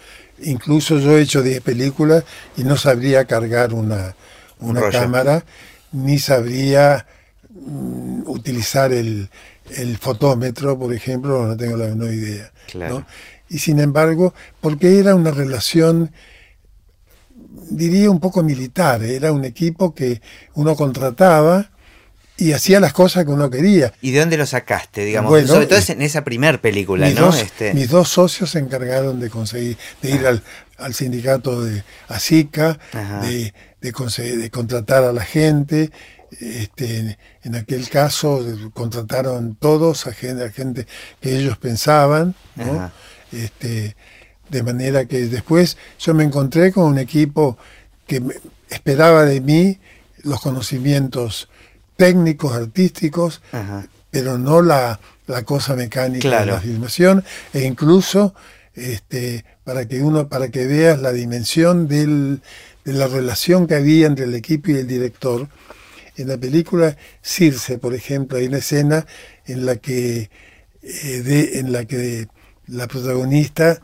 [0.44, 2.26] Incluso yo he hecho 10 películas
[2.58, 4.14] y no sabría cargar una,
[4.60, 5.46] una cámara,
[5.94, 7.08] ni sabría
[7.50, 9.30] mm, utilizar el,
[10.00, 12.52] fotómetro, por ejemplo, no tengo la menor idea.
[13.50, 16.12] Y sin embargo, porque era una relación,
[17.70, 20.22] diría un poco militar, era un equipo que
[20.56, 21.70] uno contrataba,
[22.38, 23.94] y hacía las cosas que uno quería.
[24.02, 25.48] ¿Y de dónde lo sacaste, digamos?
[25.48, 27.28] Sobre todo en esa primera película, mis ¿no?
[27.28, 27.74] Dos, este...
[27.74, 32.78] Mis dos socios se encargaron de conseguir, de ir al, sindicato de ASICA,
[33.22, 35.92] de, de, contratar a la gente.
[36.40, 38.44] Este, en aquel caso
[38.74, 40.88] contrataron todos a gente, a gente
[41.22, 42.92] que ellos pensaban, ¿no?
[43.32, 43.96] Este,
[44.50, 47.58] de manera que después yo me encontré con un equipo
[48.08, 48.22] que
[48.70, 49.80] esperaba de mí
[50.24, 51.50] los conocimientos
[51.96, 53.42] técnicos, artísticos,
[54.12, 55.00] pero no la,
[55.46, 58.36] cosa mecánica de la filmación, e incluso
[58.74, 62.40] este, para que uno, para que veas la dimensión de
[62.84, 65.48] la relación que había entre el equipo y el director.
[66.18, 69.06] En la película Circe, por ejemplo, hay una escena
[69.46, 70.30] en la que,
[70.82, 72.28] eh, en la, que
[72.68, 73.82] la protagonista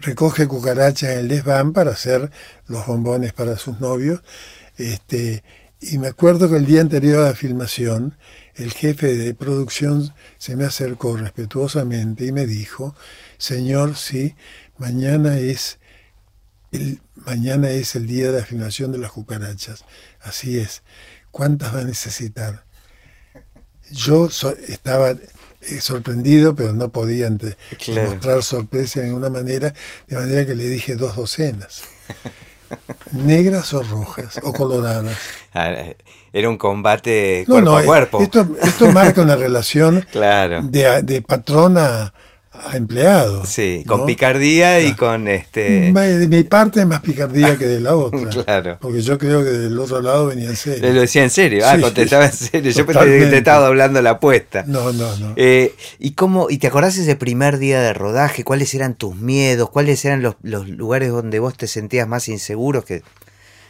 [0.00, 2.30] recoge cucarachas en el desván para hacer
[2.66, 4.22] los bombones para sus novios.
[4.76, 5.42] Este,
[5.80, 8.16] y me acuerdo que el día anterior a la filmación,
[8.54, 12.94] el jefe de producción se me acercó respetuosamente y me dijo,
[13.38, 14.34] señor, sí,
[14.78, 15.78] mañana es
[16.72, 19.84] el, mañana es el día de la filmación de las cucarachas.
[20.20, 20.82] Así es.
[21.36, 22.64] ¿Cuántas va a necesitar?
[23.90, 24.26] Yo
[24.68, 29.74] estaba eh, sorprendido, pero no podía mostrar sorpresa de ninguna manera,
[30.06, 31.82] de manera que le dije dos docenas.
[33.12, 35.14] ¿Negras o rojas o coloradas?
[35.52, 35.74] Ah,
[36.32, 38.22] era un combate cuerpo a cuerpo.
[38.22, 40.62] Esto, esto marca una relación claro.
[40.62, 42.14] de, de patrona
[42.64, 43.44] a empleado.
[43.44, 45.92] Sí, con picardía y con este.
[45.92, 48.28] De mi parte es más picardía que de la otra.
[48.44, 48.78] claro.
[48.80, 50.92] Porque yo creo que del otro lado venía en serio.
[50.92, 51.64] Lo decía en serio.
[51.66, 52.70] Ah, contestaba en serio.
[52.70, 54.64] Yo pensé que te estaba hablando la apuesta.
[54.66, 55.34] No, no, no.
[55.36, 58.44] Eh, ¿Y cómo, y te acordás ese primer día de rodaje?
[58.44, 59.70] ¿Cuáles eran tus miedos?
[59.70, 63.02] ¿Cuáles eran los, lugares donde vos te sentías más inseguros que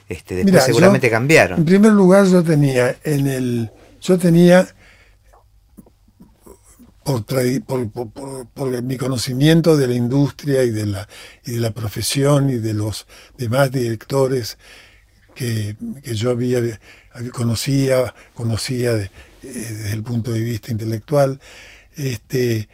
[0.09, 1.59] este, después seguramente cambiaron?
[1.59, 3.71] En primer lugar, yo tenía en el.
[4.01, 4.69] Yo tenía
[7.07, 11.09] por, mi conocimiento de la industria y de la,
[11.45, 13.07] y de la profesión y de los
[13.39, 14.59] demás directores
[15.35, 16.61] que, yo había,
[17.33, 19.11] conocía, conocía eh,
[19.43, 21.39] desde el punto de vista intelectual,
[21.95, 22.69] este,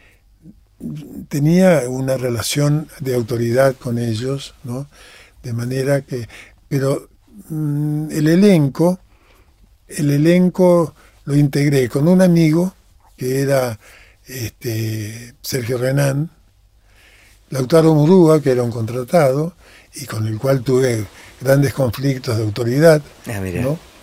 [1.29, 4.87] tenía una relación de autoridad con ellos, ¿no?
[5.43, 6.27] De manera que,
[6.67, 7.07] pero
[7.49, 8.99] mm, el elenco,
[9.87, 12.73] el elenco lo integré con un amigo
[13.15, 13.79] que era
[14.27, 16.29] este, Sergio Renán,
[17.49, 19.55] Lautaro Murúa, que era un contratado
[19.93, 21.05] y con el cual tuve
[21.39, 23.41] grandes conflictos de autoridad, ah,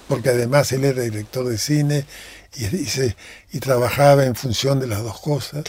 [0.09, 2.05] porque además él era director de cine
[2.57, 2.65] y,
[3.53, 5.65] y, trabajaba en función de las dos cosas.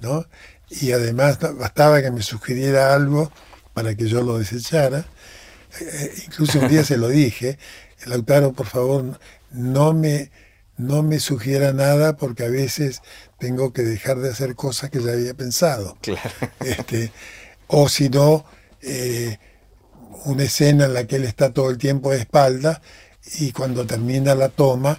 [0.00, 0.26] ¿no?
[0.68, 3.30] Y además bastaba que me sugiriera algo
[3.74, 5.06] para que yo lo desechara.
[5.80, 7.58] Eh, eh, incluso un día se lo dije,
[8.06, 9.18] Lautaro, por favor,
[9.50, 10.30] no me
[10.76, 13.02] no me sugiera nada porque a veces
[13.38, 15.96] tengo que dejar de hacer cosas que ya había pensado.
[16.60, 17.10] Este,
[17.66, 18.44] o si no,
[18.82, 19.38] eh,
[20.24, 22.82] una escena en la que él está todo el tiempo de espalda
[23.38, 24.98] y cuando termina la toma,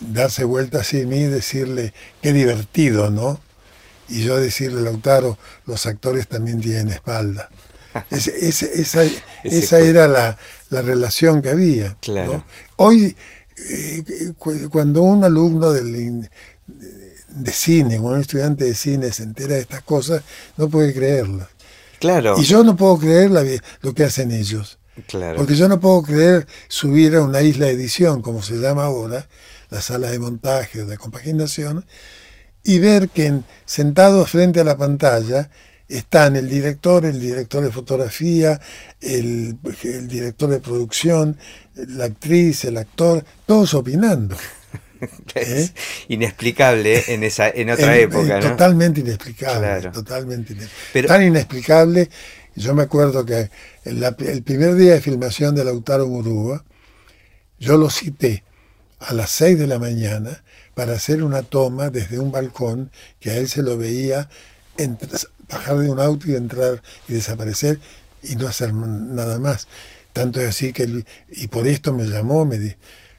[0.00, 3.40] darse vuelta hacia mí y decirle, qué divertido, ¿no?
[4.08, 7.50] Y yo decirle, Lautaro, los actores también tienen espalda.
[8.10, 9.02] esa,
[9.42, 10.38] esa era la,
[10.70, 11.96] relación que había.
[12.00, 12.44] Claro.
[12.76, 13.16] Hoy,
[14.68, 16.28] cuando un alumno del,
[16.66, 20.22] de cine, un estudiante de cine se entera de estas cosas,
[20.56, 21.48] no puede creerlas.
[21.98, 22.36] Claro.
[22.38, 23.30] Y yo no puedo creer
[23.80, 24.78] lo que hacen ellos.
[25.06, 25.36] Claro.
[25.36, 29.28] Porque yo no puedo creer subir a una isla de edición, como se llama ahora,
[29.70, 31.84] la sala de montaje o de compaginación,
[32.62, 35.50] y ver que sentados frente a la pantalla
[35.88, 38.60] están el director, el director de fotografía,
[39.00, 41.36] el, el director de producción,
[41.74, 44.36] la actriz, el actor, todos opinando.
[45.34, 45.72] es ¿Eh?
[46.08, 48.50] inexplicable en esa en otra época, ¿no?
[48.50, 51.08] Totalmente inexplicable, totalmente inexplicable.
[51.08, 52.10] Tan inexplicable,
[52.54, 53.50] yo me acuerdo que
[53.84, 56.64] el, primer día de filmación de Lautaro Murúa,
[57.58, 58.44] yo lo cité
[58.98, 60.42] a las 6 de la mañana
[60.74, 64.28] para hacer una toma desde un balcón que a él se lo veía
[65.48, 67.80] bajar de un auto y entrar y desaparecer
[68.22, 69.68] y no hacer nada más.
[70.12, 72.58] Tanto es así que, y por esto me llamó, me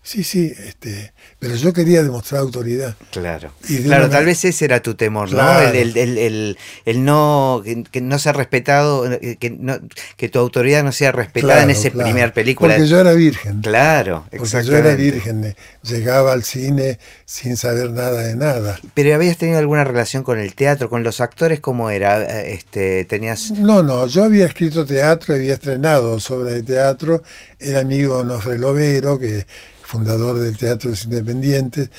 [0.08, 2.96] Sí, sí, este, pero yo quería demostrar autoridad.
[3.12, 3.52] Claro.
[3.84, 5.60] claro, tal vez ese era tu temor, ¿no?
[5.60, 9.78] El, el, el, no, que, no sea respetado, que, no,
[10.16, 12.76] que tu autoridad no sea respetada en ese primer película.
[12.76, 13.60] Porque yo era virgen.
[13.60, 18.80] Claro, Porque yo era virgen, llegaba al cine sin saber nada de nada.
[18.94, 22.24] Pero habías tenido alguna relación con el teatro, con los actores, ¿cómo era?
[22.44, 23.52] Este, tenías.
[23.52, 27.24] No, no, yo había escrito teatro, había estrenado sobre el teatro,
[27.60, 29.46] era amigo de Nofre Lovero, que
[29.88, 31.90] fundador del Teatro de los Independientes,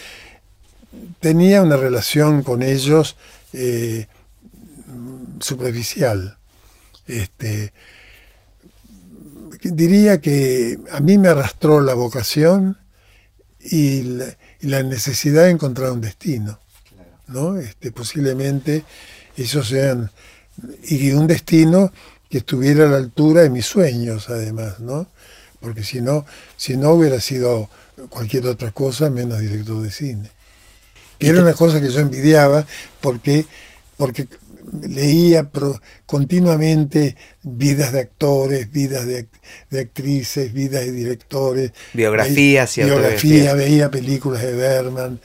[1.20, 3.16] tenía una relación con ellos
[3.55, 4.07] eh,
[5.40, 6.37] superficial.
[7.07, 7.72] Este,
[9.62, 12.77] diría que a mí me arrastró la vocación
[13.59, 14.03] y
[14.61, 16.61] la, necesidad de encontrar un destino.
[17.27, 17.57] ¿no?
[17.57, 18.85] Este, posiblemente
[19.37, 20.11] eso sean.
[20.85, 21.90] y un destino
[22.29, 25.07] que estuviera a la altura de mis sueños, además, ¿no?
[25.61, 26.25] Porque si no,
[26.57, 27.68] si no hubiera sido
[28.09, 30.31] cualquier otra cosa menos director de cine.
[31.18, 32.64] Que era una cosa que yo envidiaba
[33.01, 33.44] porque,
[33.97, 34.29] porque
[34.83, 35.51] leía
[36.07, 39.27] continuamente vidas de actores, vidas de,
[39.81, 41.73] actrices, vidas de directores.
[41.92, 45.21] Biografías y Biografía, veía películas de Berman,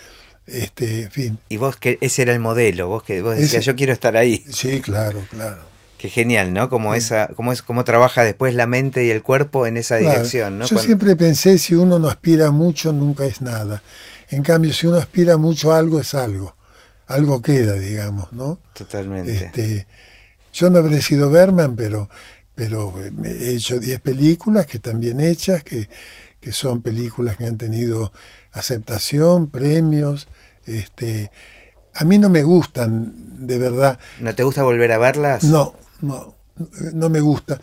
[0.47, 1.37] este, en fin.
[1.49, 4.43] Y vos que ese era el modelo, vos que vos decías, yo quiero estar ahí.
[4.51, 5.72] Sí, claro, claro.
[6.03, 6.67] Qué genial, ¿no?
[6.67, 10.59] Como esa, cómo es, cómo trabaja después la mente y el cuerpo en esa dirección,
[10.59, 10.65] ¿no?
[10.65, 13.81] Yo siempre pensé si uno no aspira mucho, nunca es nada.
[14.27, 16.57] En cambio, si uno aspira mucho a algo, es algo.
[17.07, 18.59] Algo queda, digamos, ¿no?
[18.73, 19.33] Totalmente.
[19.33, 19.87] Este,
[20.51, 22.09] yo no habré sido Berman, pero,
[22.53, 25.87] pero he hecho 10 películas que están bien hechas, que,
[26.41, 28.11] que son películas que han tenido
[28.51, 30.27] aceptación, premios.
[30.65, 31.31] Este,
[31.93, 33.99] a mí no me gustan, de verdad.
[34.19, 35.45] ¿No te gusta volver a verlas?
[35.45, 36.35] No, no,
[36.93, 37.59] no me gusta,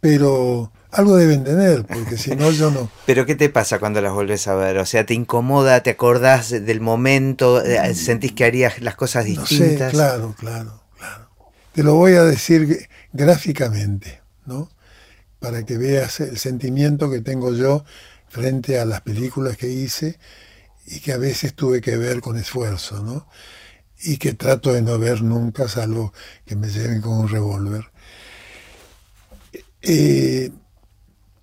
[0.00, 2.90] pero algo deben tener, porque si no yo no.
[3.06, 4.78] ¿Pero qué te pasa cuando las volvés a ver?
[4.78, 9.92] O sea, ¿te incomoda, te acordás del momento, eh, sentís que harías las cosas distintas?
[9.92, 11.28] claro, claro, claro.
[11.72, 14.70] Te lo voy a decir gráficamente, ¿no?
[15.38, 17.84] Para que veas el sentimiento que tengo yo
[18.28, 20.18] frente a las películas que hice
[20.86, 23.28] y que a veces tuve que ver con esfuerzo, ¿no?
[24.02, 26.12] Y que trato de no ver nunca, salvo
[26.44, 27.84] que me lleven con un revólver.
[29.80, 30.50] Eh,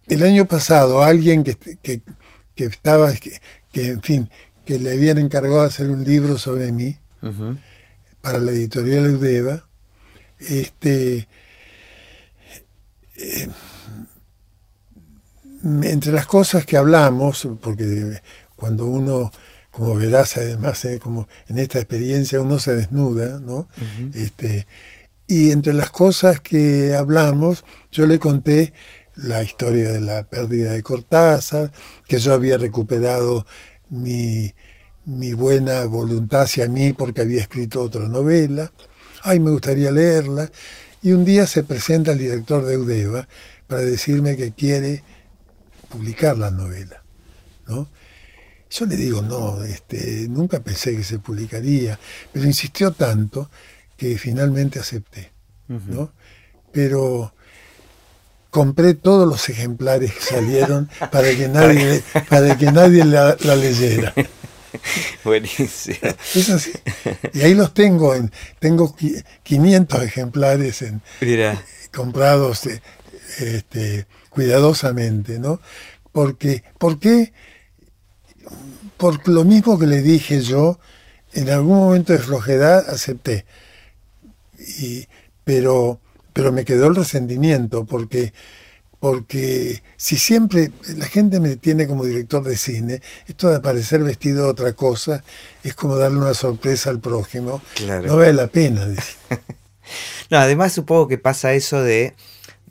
[0.08, 1.58] el año pasado alguien que,
[2.56, 3.40] estaba, que,
[3.74, 4.30] en fin,
[4.66, 6.98] que le habían encargado de hacer un libro sobre mí
[8.22, 9.68] para la editorial Eudeva,
[10.40, 11.28] este,
[13.16, 13.50] eh,
[15.64, 18.22] entre las cosas que hablamos, porque
[18.56, 19.32] cuando uno
[19.80, 23.70] como verás además, eh, como en esta experiencia uno se desnuda, ¿no?
[24.14, 24.68] este,
[25.26, 28.74] y entre las cosas que hablamos, yo le conté
[29.16, 31.72] la historia de la pérdida de Cortázar,
[32.06, 33.46] que yo había recuperado
[33.90, 34.54] mi,
[35.06, 38.74] mi buena voluntad hacia mí porque había escrito otra novela.
[39.22, 40.52] Ay, me gustaría leerla.
[41.02, 43.30] Y un día se presenta el director de Eudeva
[43.66, 45.04] para decirme que quiere
[45.88, 47.02] publicar la novela.
[47.66, 47.88] ¿no?
[48.70, 52.00] Yo le digo, no, este, nunca pensé que se publicaría,
[52.32, 53.50] pero insistió tanto
[53.98, 55.32] que finalmente acepté.
[55.68, 56.12] ¿no?
[56.72, 57.34] Pero
[58.50, 64.14] compré todos los ejemplares que salieron para que nadie, para que nadie la, leyera.
[65.24, 65.98] Buenísimo.
[66.36, 66.72] Es así.
[67.34, 68.96] Y ahí los tengo, en, tengo
[69.44, 71.02] 500 ejemplares en,
[71.92, 72.68] comprados,
[73.40, 75.60] este, cuidadosamente, ¿no?
[76.12, 77.34] Porque, ¿Por qué?
[79.00, 80.78] Por lo mismo que le dije yo,
[81.34, 83.46] en algún momento de flojedad acepté.
[84.80, 85.08] Y,
[85.44, 86.00] pero,
[86.34, 88.34] pero me quedó el resentimiento, porque
[89.00, 94.44] porque si siempre la gente me tiene como director de cine, esto de aparecer vestido
[94.44, 95.24] de otra cosa
[95.64, 97.62] es como darle una sorpresa al prójimo.
[97.88, 98.86] No vale la pena.
[100.30, 102.14] no, además supongo que pasa eso de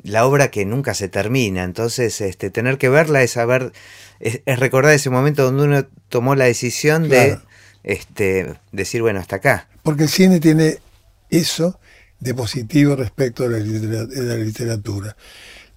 [0.02, 3.72] la obra que nunca se termina, entonces este, tener que verla es saber,
[4.20, 7.38] es, recordar ese momento donde uno tomó la decisión de
[7.84, 9.68] este, decir, bueno, hasta acá.
[9.82, 10.78] Porque el cine tiene
[11.30, 11.78] eso
[12.20, 15.16] de positivo respecto de la literatura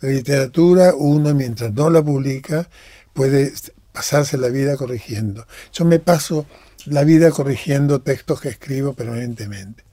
[0.02, 2.68] la literatura, uno mientras no la publica,
[3.14, 3.54] puede
[3.92, 5.46] pasarse la vida corrigiendo.
[5.72, 6.48] Yo me paso
[6.86, 9.84] la vida corrigiendo textos que escribo permanentemente.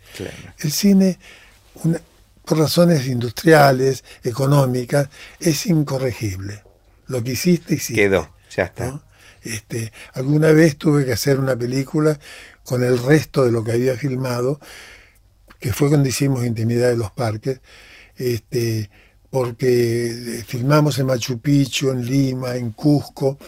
[0.58, 1.18] El cine,
[2.44, 6.62] por razones industriales, económicas, es incorregible.
[7.06, 7.94] Lo que hiciste, hiciste.
[8.02, 9.00] Quedó, ya está.
[9.44, 12.18] Este, alguna vez tuve que hacer una película
[12.64, 14.58] con el resto de lo que había filmado,
[15.60, 17.60] que fue cuando hicimos Intimidad de los Parques.
[18.16, 18.90] Este,
[19.30, 23.38] porque eh, filmamos en Machu Picchu, en Lima, en Cusco,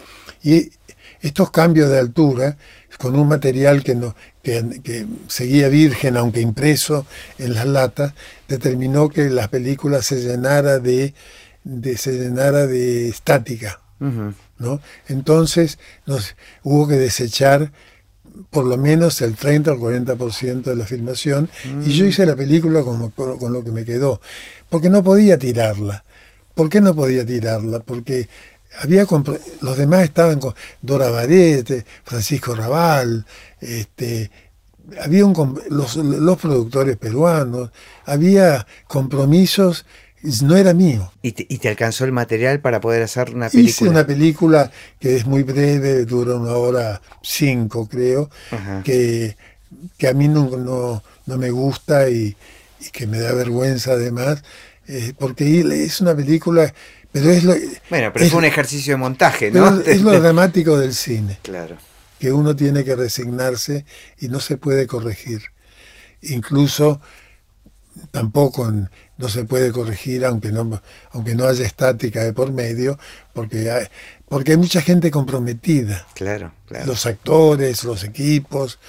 [0.43, 0.71] y
[1.19, 2.57] estos cambios de altura,
[2.97, 7.05] con un material que, no, que, seguía virgen, aunque impreso
[7.37, 8.13] en las latas,
[8.47, 11.13] determinó que la película se llenara de,
[11.97, 13.81] se llenara de estática.
[14.61, 14.79] ¿No?
[15.07, 17.71] Entonces nos, hubo que desechar
[18.49, 21.49] por lo menos el 30 o el 40% de la filmación
[21.85, 22.07] y yo mm.
[22.07, 24.21] hice la película con, con, lo que me quedó,
[24.69, 26.05] porque no podía tirarla.
[26.53, 27.79] ¿Por qué no podía tirarla?
[27.79, 28.29] Porque
[28.79, 29.05] había
[29.61, 33.25] los demás estaban con Dora Varete, Francisco Raval,
[33.59, 34.31] este,
[35.01, 37.71] había un, los, los productores peruanos,
[38.05, 39.85] había compromisos
[40.23, 41.11] no era mío.
[41.21, 43.69] ¿Y te, alcanzó el material para poder hacer una película?
[43.69, 48.29] Hice una película que es muy breve, dura una hora cinco, creo,
[48.83, 49.35] que,
[49.97, 52.35] que, a mí no, no, me gusta y,
[52.91, 54.43] que me da vergüenza además,
[54.87, 56.73] eh, porque es una película...
[57.11, 57.53] Pero es lo,
[57.89, 59.81] bueno, pero es, un ejercicio de montaje, ¿no?
[59.81, 61.39] Es lo dramático del cine.
[61.41, 61.75] Claro.
[62.19, 63.85] Que uno tiene que resignarse
[64.17, 65.41] y no se puede corregir.
[66.21, 67.01] Incluso
[68.11, 68.71] tampoco
[69.17, 70.81] no se puede corregir aunque no,
[71.11, 72.97] aunque no haya estática de por medio,
[73.33, 73.87] porque hay,
[74.27, 76.07] porque hay mucha gente comprometida.
[76.15, 76.85] Claro, claro.
[76.85, 78.79] Los actores, los equipos.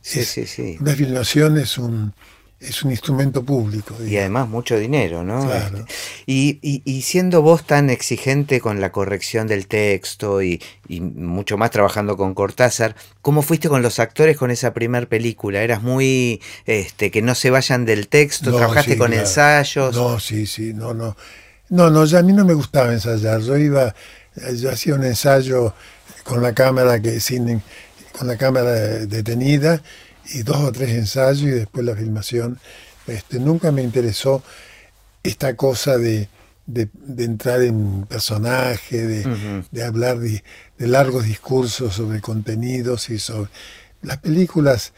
[0.00, 0.76] Sí, sí, sí.
[0.80, 2.14] Una filmación es un,
[2.62, 3.94] es un instrumento público.
[4.04, 5.52] Y además mucho dinero, ¿no?
[5.52, 5.84] Este,
[6.26, 12.34] y, siendo vos tan exigente con la corrección del texto y, mucho más trabajando con
[12.34, 15.62] Cortázar, ¿cómo fuiste con los actores con esa primer película?
[15.62, 18.54] ¿Eras muy, este, que no se vayan del texto?
[18.56, 19.94] ¿Trabajaste con ensayos?
[19.96, 21.16] No, sí, sí, no, no.
[21.68, 23.40] No, no, ya a mí no me gustaba ensayar.
[23.40, 23.94] Yo iba,
[24.54, 25.74] yo hacía un ensayo
[26.22, 27.62] con la cámara que sin,
[28.16, 29.82] con la cámara detenida
[30.26, 32.58] y dos o tres ensayos y después la filmación.
[33.06, 34.42] Este, nunca me interesó
[35.22, 36.28] esta cosa de,
[36.66, 36.88] de,
[37.24, 40.42] entrar en personaje, de, de hablar de,
[40.78, 43.50] largos discursos sobre contenidos y sobre...
[44.02, 44.92] Las películas,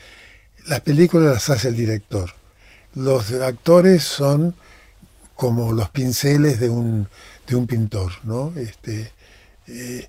[0.66, 2.30] las películas las hace el director.
[2.94, 4.54] Los actores son
[5.34, 7.08] como los pinceles de un,
[7.46, 8.52] de un pintor, ¿no?
[8.56, 9.12] Este,
[9.66, 10.08] eh,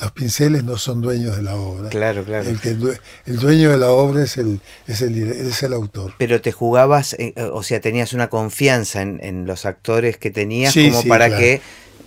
[0.00, 1.88] los pinceles no son dueños de la obra.
[1.88, 2.48] Claro, claro.
[2.48, 6.14] El, dueño de la obra es el, es el, es el autor.
[6.18, 11.04] Pero te jugabas, eh, o sea, tenías una confianza en, los actores que tenías como
[11.04, 11.60] para que...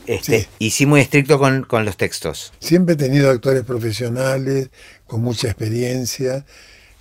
[0.05, 2.53] Este, Y sí muy estricto con, con los textos.
[2.59, 4.69] Siempre he tenido actores profesionales
[5.05, 6.45] con mucha experiencia.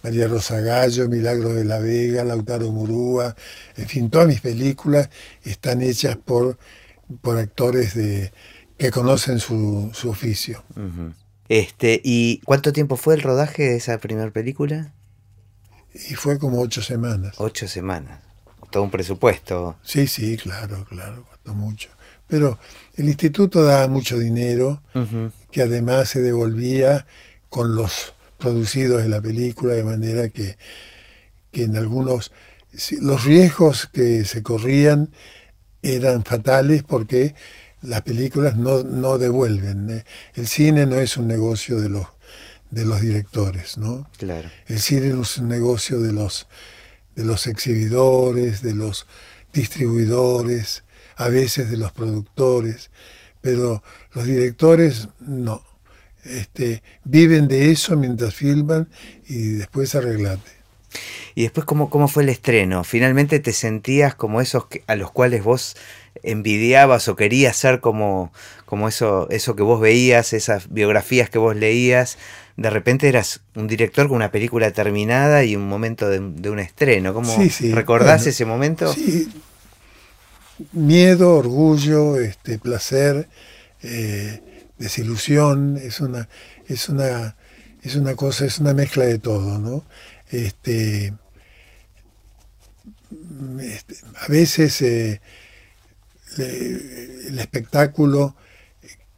[0.02, 3.34] María Rosa Gallo, Milagro de la Vega, Lautaro Murúa,
[3.76, 5.10] en fin, todas mis películas
[5.42, 6.58] están hechas por,
[7.22, 8.30] por actores de,
[8.78, 10.62] que conocen su, oficio.
[11.48, 14.92] este, ¿Y cuánto tiempo fue el rodaje de esa primera película?
[15.94, 17.34] Y fue como ocho semanas.
[17.38, 18.20] Ocho semanas.
[18.70, 19.76] Todo un presupuesto.
[19.82, 21.88] Sí, sí, claro, claro, costó mucho.
[22.26, 22.58] Pero
[22.96, 24.82] el instituto daba mucho dinero,
[25.50, 27.06] que además se devolvía
[27.48, 30.58] con los producidos de la película, de manera que,
[31.52, 32.32] que en algunos...
[33.00, 35.10] Los riesgos que se corrían
[35.82, 37.34] eran fatales porque
[37.86, 39.90] las películas no, no devuelven.
[39.90, 40.04] ¿eh?
[40.34, 42.06] El cine no es un negocio de los,
[42.70, 44.08] de los directores, ¿no?
[44.18, 44.50] Claro.
[44.66, 46.46] El cine es un negocio de los,
[47.14, 49.06] de los exhibidores, de los
[49.52, 50.84] distribuidores,
[51.16, 52.90] a veces de los productores,
[53.40, 53.82] pero
[54.12, 55.62] los directores no.
[56.24, 58.88] Este, viven de eso mientras filman
[59.28, 60.56] y después arreglate.
[61.36, 62.82] Y después, ¿cómo, ¿cómo fue el estreno?
[62.82, 65.76] ¿Finalmente te sentías como esos que, a los cuales vos
[66.22, 68.32] envidiabas o querías ser como,
[68.64, 72.18] como eso, eso que vos veías, esas biografías que vos leías?
[72.56, 76.58] De repente eras un director con una película terminada y un momento de, de un
[76.58, 77.12] estreno.
[77.14, 78.92] ¿Cómo Sí, sí, recordás bueno, ese momento?
[78.92, 79.28] Sí,
[80.72, 83.28] miedo, orgullo, este, placer,
[83.82, 84.40] eh,
[84.78, 86.28] desilusión, es una,
[86.66, 87.36] es una,
[87.82, 89.84] es una cosa, es una mezcla de todo, ¿no?
[90.30, 91.12] Este,
[93.60, 95.20] este, a veces eh,
[96.44, 98.34] el espectáculo,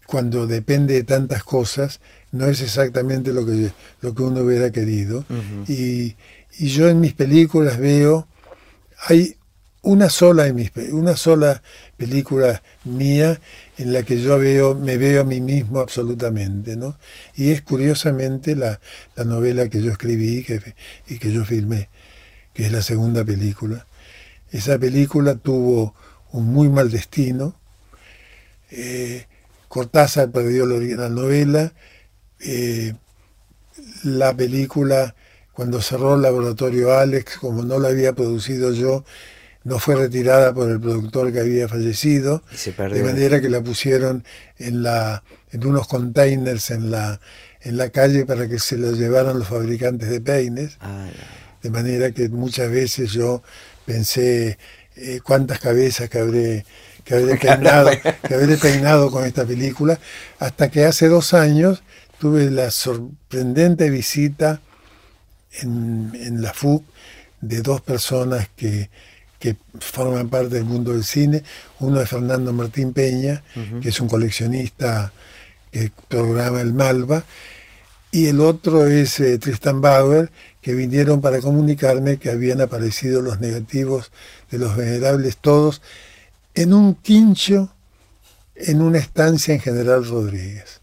[0.07, 2.01] cuando depende de tantas cosas,
[2.33, 5.25] no es exactamente lo que, lo que uno hubiera querido.
[5.69, 6.17] Y,
[6.59, 8.27] y yo en mis películas veo,
[9.07, 9.37] hay
[9.83, 11.63] una sola, en mis, una sola
[11.97, 13.41] película mía
[13.77, 16.99] en la que yo veo, me veo a mí mismo absolutamente, ¿no?
[17.37, 18.81] Y es curiosamente la,
[19.15, 20.75] la novela que yo escribí que-
[21.07, 21.89] y que yo filmé,
[22.55, 23.87] que es la segunda película.
[24.51, 25.95] Esa película tuvo
[26.33, 27.55] un muy mal destino.
[28.71, 29.27] Eh,
[29.69, 31.73] Cortázar perdió la original novela.
[32.41, 32.95] eh,
[34.05, 35.15] la película,
[35.53, 39.05] cuando cerró el laboratorio Alex, como no la había producido yo,
[39.65, 42.43] no fue retirada por el productor que había fallecido,
[42.97, 44.25] de manera que la pusieron
[44.59, 47.21] en, la, en unos containers en la,
[47.61, 50.77] en la calle para que se la llevaran los fabricantes de peines.
[50.81, 51.09] Ah,
[51.63, 53.43] De manera que muchas veces yo
[53.85, 54.59] pensé
[54.99, 56.65] eh, cuántas cabezas que habré,
[57.05, 57.91] que habré peinado,
[58.27, 59.99] que habré peinado con esta película,
[60.39, 61.83] hasta que hace dos años
[62.19, 64.61] tuve la sorprendente visita
[65.63, 66.85] en, en la FUC
[67.41, 68.91] de dos personas que,
[69.39, 71.43] que forman parte del mundo del cine.
[71.79, 73.81] Uno es Fernando Martín Peña, Ujú.
[73.81, 75.13] que es un coleccionista
[75.71, 77.25] que programa el Malva,
[78.11, 80.31] y el otro es eh, Tristan Bauer,
[80.61, 84.11] que vinieron para comunicarme que habían aparecido los negativos
[84.51, 85.81] de los venerables todos
[86.55, 87.73] en un quincho
[88.57, 90.81] en una estancia en General Rodríguez.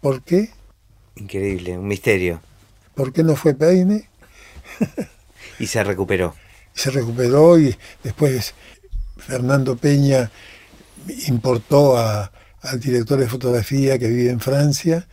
[0.00, 0.50] ¿Por qué?
[1.16, 2.40] increíble, un misterio.
[2.94, 4.08] ¿Por qué no fue Peine?
[5.58, 6.34] Y se recuperó.
[6.72, 8.54] se recuperó y después
[9.18, 10.30] Fernando Peña
[11.26, 15.06] importó a- al director de fotografía que vive en Francia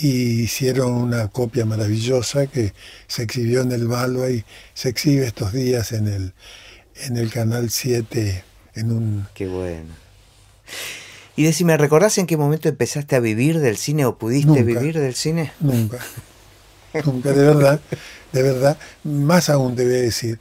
[0.00, 2.72] y hicieron una copia maravillosa que
[3.06, 6.34] se exhibió en el Malva y se exhibe estos días en el,
[6.96, 9.26] en el Canal 7 en un...
[9.34, 9.94] Qué bueno.
[11.36, 14.62] Y decime, ¿recordás en qué momento empezaste a vivir del cine o pudiste Nunca.
[14.64, 15.52] vivir del cine?
[15.60, 15.98] Nunca,
[17.04, 17.80] nunca, de verdad,
[18.32, 18.78] de verdad.
[19.04, 20.38] Más aún a decir,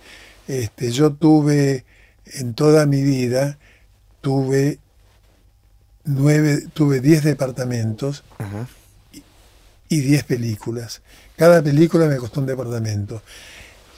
[0.48, 1.86] este, yo tuve
[2.26, 3.60] en toda mi vida,
[4.22, 4.80] tuve
[6.06, 8.68] nueve, tuve diez departamentos Ajá.
[9.90, 11.02] Y 10 películas.
[11.36, 13.22] Cada película me costó un departamento.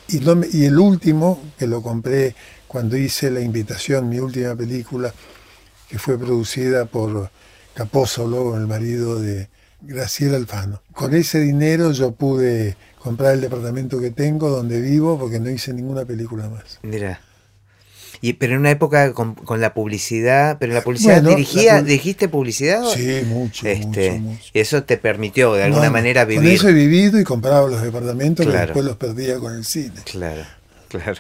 [0.10, 2.34] Y, el último, que lo compré
[2.68, 5.14] cuando hice La Invitación, mi última película,
[5.90, 7.30] que fue producida por
[7.74, 9.50] Capósolo, el marido de
[9.82, 10.82] Graciela Alfano.
[10.94, 15.74] Con ese dinero yo pude comprar el departamento que tengo, donde vivo, porque no hice
[15.74, 16.80] ninguna película más.
[16.84, 17.22] Mira.
[18.22, 21.78] Y, pero en una época con, con la publicidad, pero la publicidad Bueno, la dirigía,
[21.78, 22.84] pub- ¿dirigiste publicidad?
[22.86, 24.44] o- Sí, mucho, este, mucho, mucho.
[24.54, 26.54] y Eso te permitió de alguna manera Con vivir.
[26.54, 28.68] eso he vivido y compraba los departamentos que Claro.
[28.68, 29.94] después los perdía con el cine.
[30.06, 30.44] Claro,
[30.90, 31.20] claro.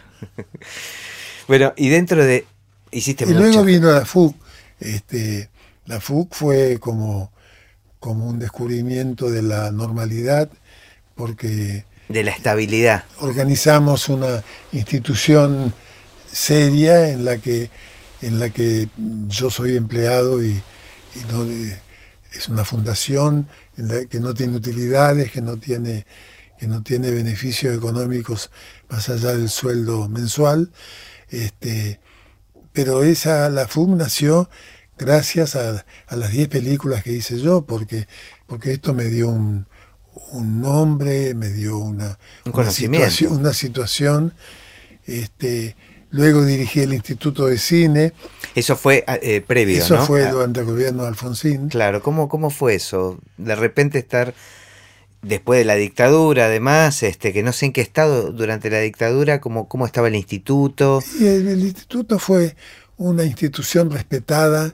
[1.47, 2.45] bueno, y dentro de.
[2.91, 3.39] Hiciste Y mucho.
[3.39, 4.35] luego vino la FUC.
[4.79, 5.49] Este,
[5.85, 7.31] la FUC fue como,
[7.99, 10.49] como un descubrimiento de la normalidad,
[11.15, 13.03] porque De la estabilidad.
[13.19, 14.41] organizamos una
[14.71, 15.73] institución
[16.37, 17.69] seria en la que,
[18.21, 18.89] en la que
[19.27, 21.45] yo soy empleado y, y no
[22.31, 26.05] es una fundación en la que no tiene utilidades, que no tiene,
[26.59, 28.51] que no tiene beneficios económicos
[28.89, 30.71] más allá del sueldo mensual.
[31.29, 31.99] Este,
[32.71, 34.49] pero esa, la FUM nació
[34.97, 38.07] gracias a, a las 10 películas que hice yo, porque,
[38.45, 39.65] porque esto me dio un,
[40.31, 43.09] un nombre, me dio una, Un una conocimiento.
[43.09, 44.33] situación, una situación.
[45.05, 45.75] Este,
[46.09, 48.13] luego dirigí el Instituto de Cine,
[48.55, 50.05] Eso fue eh, previo, eso ¿no?
[50.05, 51.69] fue Ah, durante el gobierno de Alfonsín.
[51.69, 53.19] Claro, ¿cómo, ¿cómo fue eso?
[53.37, 54.33] De repente estar
[55.21, 59.41] después de la dictadura, además, este, que no sé en qué estado durante la dictadura,
[59.41, 61.03] cómo, cómo estaba el instituto.
[61.19, 62.55] Y el, el instituto fue
[62.97, 64.73] una institución respetada,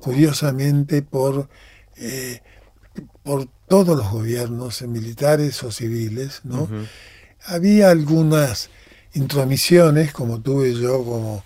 [0.00, 1.48] curiosamente, por,
[1.96, 2.40] eh,
[3.22, 6.40] por todos los gobiernos, militares o civiles.
[6.44, 6.68] ¿no?
[7.46, 8.70] Había algunas
[9.14, 11.44] intromisiones, como tuve yo, como,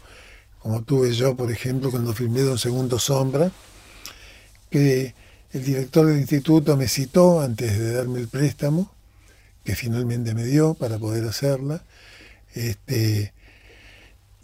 [0.61, 3.51] como tuve yo, por ejemplo, cuando filmé Don Segundo Sombra,
[4.71, 5.15] que
[5.53, 8.91] el director del instituto me citó antes de darme el préstamo,
[9.65, 11.83] que finalmente me dio para poder hacerla.
[12.55, 13.33] Este,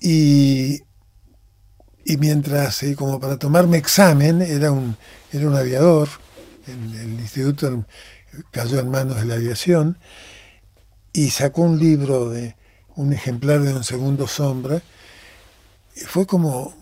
[0.00, 0.80] y,
[2.04, 4.96] y mientras, eh, como para tomarme examen, era un,
[5.32, 6.08] era un aviador,
[6.66, 7.84] el instituto
[8.50, 9.98] cayó en manos de la aviación,
[11.12, 12.56] y sacó un libro de
[12.96, 14.82] un ejemplar de un segundo sombra,
[15.96, 16.74] y fue como,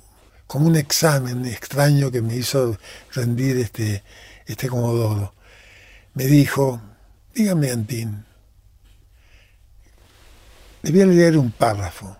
[0.46, 2.78] como un examen extraño que me hizo
[3.12, 4.02] rendir este,
[4.46, 5.34] este Comodoro.
[6.14, 6.80] Me dijo,
[7.34, 8.24] dígame Antín,
[10.82, 12.16] le voy a leer un párrafo.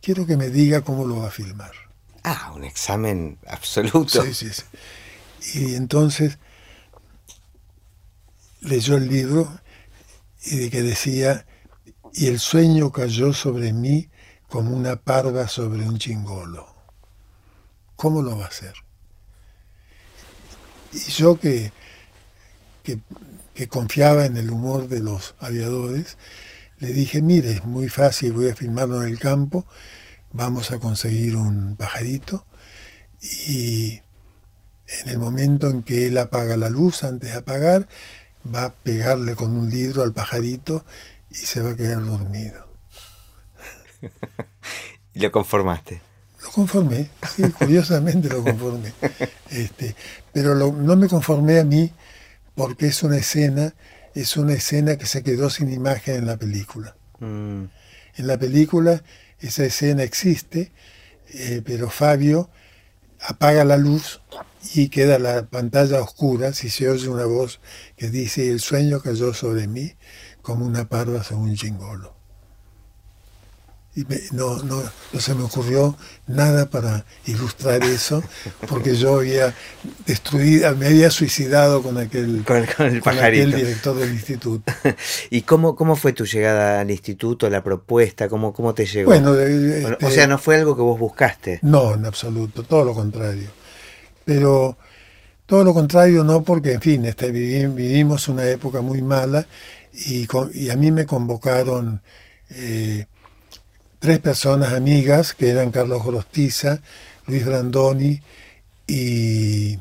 [0.00, 1.72] Quiero que me diga cómo lo va a filmar.
[2.22, 4.22] Ah, un examen absoluto.
[4.22, 5.58] Sí, sí, sí.
[5.58, 6.38] Y entonces
[8.60, 9.60] leyó el libro
[10.44, 11.46] y de que decía,
[12.12, 14.08] y el sueño cayó sobre mí
[14.48, 16.66] como una parva sobre un chingolo.
[17.96, 18.74] ¿Cómo lo va a hacer?
[20.92, 21.72] Y yo que,
[22.82, 26.16] que, confiaba en el humor de los aviadores,
[26.78, 29.66] le dije, mire, es muy fácil, voy a filmarlo en el campo,
[30.32, 32.46] vamos a conseguir un pajarito
[33.46, 34.00] y
[35.02, 37.86] en el momento en que él apaga la luz, antes de apagar,
[38.52, 40.84] va a pegarle con un libro al pajarito
[41.30, 42.66] y se va a quedar dormido.
[45.14, 46.00] ¿Y lo conformaste?
[46.42, 48.92] Lo conformé, sí, curiosamente lo conformé.
[49.50, 49.94] Este,
[50.32, 51.92] pero no me conformé a mí
[52.54, 53.74] porque es una escena
[54.14, 56.96] es una escena que se quedó sin imagen en la película.
[57.20, 57.64] Mm.
[58.16, 59.02] En la película
[59.40, 60.72] esa escena existe,
[61.32, 62.50] eh, pero Fabio
[63.20, 64.20] apaga la luz
[64.74, 67.60] y queda la pantalla oscura si se oye una voz
[67.96, 69.94] que dice el sueño cayó sobre mí
[70.42, 72.20] como una parva sobre un chingolo
[73.96, 74.82] y no, no,
[75.12, 75.96] no, se me ocurrió
[76.28, 78.22] nada para ilustrar eso,
[78.68, 79.52] porque yo había
[80.06, 84.72] destruido, me había suicidado con aquel, con, el aquel director del instituto.
[85.30, 89.10] ¿Y cómo, cómo fue tu llegada al instituto, la propuesta, cómo, cómo te llegó?
[89.10, 91.58] Bueno, o este, sea, no fue algo que vos buscaste.
[91.62, 93.48] No, en absoluto, todo lo contrario.
[94.24, 94.78] Pero
[95.46, 99.44] todo lo contrario no, porque en fin, este, vivimos una época muy mala
[99.92, 102.02] y, a mí me convocaron...
[102.50, 103.06] Eh,
[104.00, 106.80] tres personas amigas, que eran Carlos Gorostiza,
[107.26, 108.20] Luis Brandoni
[108.86, 109.78] y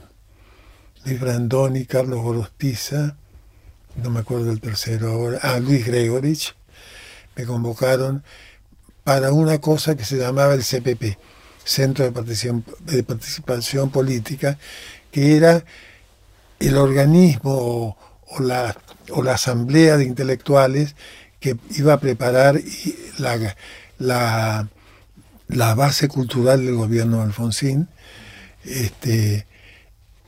[1.06, 3.16] Luis Brandoni, Carlos Gorostiza,
[3.96, 6.54] no me acuerdo el tercero ahora, ah, Luis Gregorich,
[7.36, 8.24] me convocaron
[9.06, 11.18] para una cosa que se llamaba el CPP,
[11.64, 14.58] Centro de Participación Política,
[15.12, 15.64] que era
[16.60, 17.98] el organismo
[18.28, 18.76] o, la,
[19.12, 20.96] o la asamblea de intelectuales
[21.40, 22.60] que iba a preparar
[23.18, 23.56] la,
[23.98, 24.68] la,
[25.48, 27.88] la base cultural del gobierno de Alfonsín.
[28.66, 29.46] Este,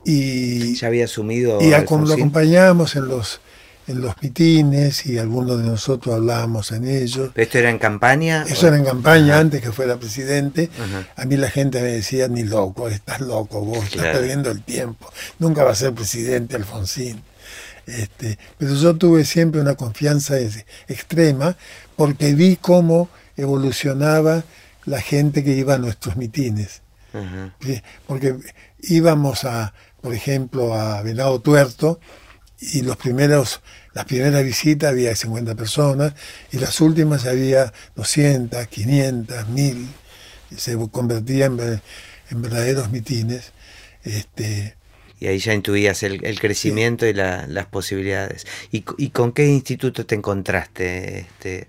[0.04, 1.60] y ya había asumido.
[1.60, 3.40] Y lo acompañábamos en los,
[3.86, 7.30] en los mitines y algunos de nosotros hablábamos en ellos.
[7.34, 8.44] ¿Esto era en campaña?
[8.48, 10.70] Eso era en campaña antes que fuera presidente.
[11.16, 15.12] A mí la gente me decía, ni loco, estás loco, vos estás perdiendo el tiempo.
[15.38, 17.22] Nunca va a ser presidente Alfonsín.
[17.86, 20.36] Este, pero yo tuve siempre una confianza
[20.88, 21.56] extrema
[21.96, 24.44] porque vi cómo evolucionaba
[24.84, 26.82] la gente que iba a nuestros mitines.
[28.06, 28.36] Porque
[28.80, 32.00] íbamos a, por ejemplo, a Venado Tuerto
[32.58, 33.60] y los primeros,
[33.92, 36.14] las primeras visitas había 50 personas
[36.52, 39.88] y las últimas había 200, 500, 1000.
[40.56, 41.58] Se convertían
[42.30, 43.52] en, verdaderos mitines.
[44.04, 44.76] Este,
[45.22, 48.44] y ahí ya intuías el, crecimiento y las posibilidades.
[48.72, 51.20] ¿Y, con qué instituto te encontraste?
[51.20, 51.68] Este,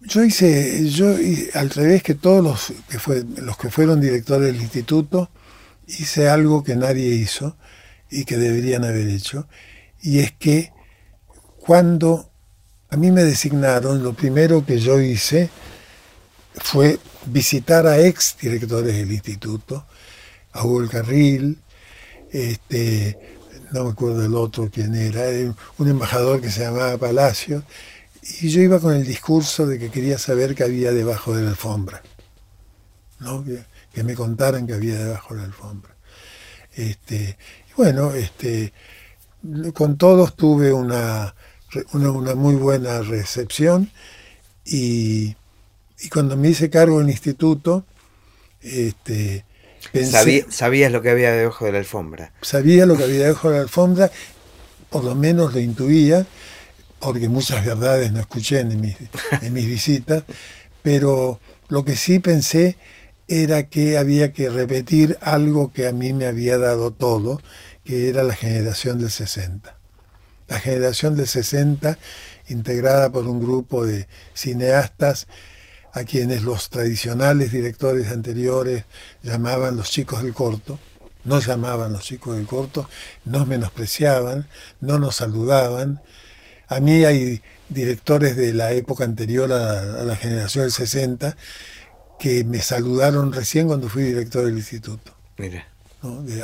[0.00, 1.14] yo hice, yo
[1.54, 5.30] al revés que todos los que, fue, los que fueron directores del instituto,
[5.86, 7.56] hice algo que nadie hizo
[8.10, 9.46] y que deberían haber hecho,
[10.02, 10.72] y es que
[11.60, 12.28] cuando
[12.90, 15.48] a mí me designaron, lo primero que yo hice
[16.56, 19.86] fue visitar a ex directores del instituto,
[20.50, 21.58] a Hugo Carril,
[22.34, 23.16] este,
[23.70, 25.22] no me acuerdo el otro quién era,
[25.78, 27.62] un embajador que se llamaba Palacio,
[28.40, 31.50] y yo iba con el discurso de que quería saber qué había debajo de la
[31.50, 32.02] alfombra.
[33.20, 33.44] ¿no?
[33.44, 35.94] Que, me contaran qué había debajo de la alfombra.
[36.74, 37.38] Este,
[37.76, 38.72] bueno, este,
[39.72, 41.36] con todos tuve una,
[41.92, 43.92] una, muy buena recepción
[44.64, 45.36] y,
[46.00, 47.84] y, cuando me hice cargo del instituto,
[48.60, 49.44] este,
[50.50, 52.32] ¿Sabías lo que había debajo de la alfombra?
[52.40, 54.10] Sabía lo que había debajo de la alfombra,
[54.90, 56.26] por lo menos lo intuía,
[56.98, 58.96] porque muchas verdades no escuché en mis,
[59.42, 60.24] en mis visitas,
[60.82, 62.76] pero lo que sí pensé
[63.28, 67.40] era que había que repetir algo que a mí me había dado todo,
[67.84, 69.76] que era la generación del 60.
[70.48, 71.98] La generación del 60
[72.48, 75.26] integrada por un grupo de cineastas
[75.94, 78.84] a quienes los tradicionales directores anteriores
[79.22, 80.80] llamaban los chicos del corto,
[81.22, 82.88] no llamaban los chicos del corto,
[83.24, 84.48] nos menospreciaban,
[84.80, 86.02] no nos saludaban.
[86.66, 91.36] A mí hay directores de la época anterior a, la generación del 60
[92.18, 95.14] que me saludaron recién cuando fui director del instituto.
[95.38, 95.64] Mira.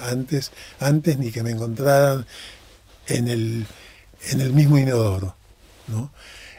[0.03, 2.25] antes, antes ni que me encontraran
[3.09, 3.67] en el,
[4.31, 5.35] en el mismo inodoro.
[5.89, 6.13] ¿no?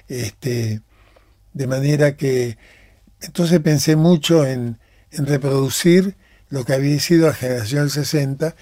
[0.10, 0.82] Este,
[1.54, 2.58] de manera que
[3.22, 4.80] entonces pensé mucho en,
[5.12, 6.16] reproducir
[6.50, 8.56] lo que había sido la generación del 60,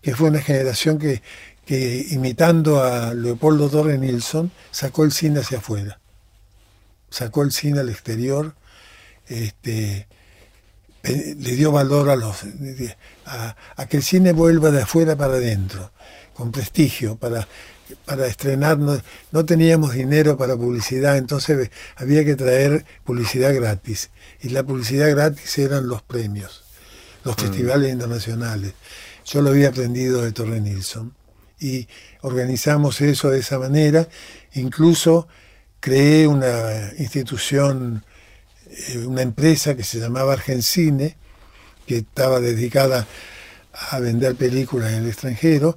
[0.00, 5.98] que fue una generación que, imitando a Leopoldo Torre Nilsson, sacó el cine hacia afuera.
[7.10, 8.54] Sacó el cine al exterior,
[9.26, 10.06] este,
[11.02, 12.36] le dio valor a, los,
[13.26, 15.92] a, que el cine vuelva de afuera para adentro,
[16.34, 17.48] con prestigio, para,
[18.04, 18.78] para estrenar.
[18.78, 24.10] No, teníamos dinero para publicidad, entonces había que traer publicidad gratis.
[24.40, 26.64] Y la publicidad gratis eran los premios,
[27.24, 27.40] los mm.
[27.40, 28.72] festivales internacionales.
[29.24, 31.14] Yo lo había aprendido de Torre Nilsson
[31.58, 31.88] y
[32.22, 34.08] organizamos eso de esa manera.
[34.54, 35.26] Incluso
[35.80, 38.04] creé una institución,
[38.70, 41.16] eh, una empresa que se llamaba Argencine,
[41.86, 43.06] que estaba dedicada
[43.90, 45.76] a vender películas en el extranjero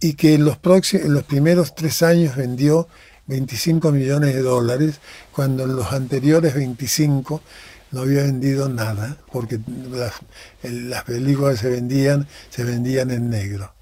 [0.00, 2.88] y que en los, próximos, en los primeros tres años vendió
[3.26, 5.00] 25 millones de dólares,
[5.32, 7.42] cuando en los anteriores 25
[7.90, 10.14] no había vendido nada, porque las,
[10.62, 13.72] las películas se vendían, se vendían en negro.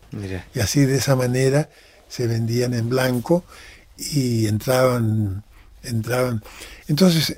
[0.55, 1.69] Y así de esa manera
[2.09, 3.45] se vendían en blanco
[3.97, 5.45] y entraban,
[5.83, 6.43] entraban.
[6.89, 7.37] Entonces,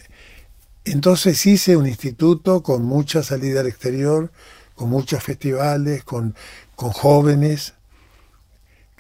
[0.85, 4.31] entonces hice un instituto con mucha salida al exterior,
[4.74, 6.35] con muchos festivales, con,
[6.76, 7.74] con jóvenes.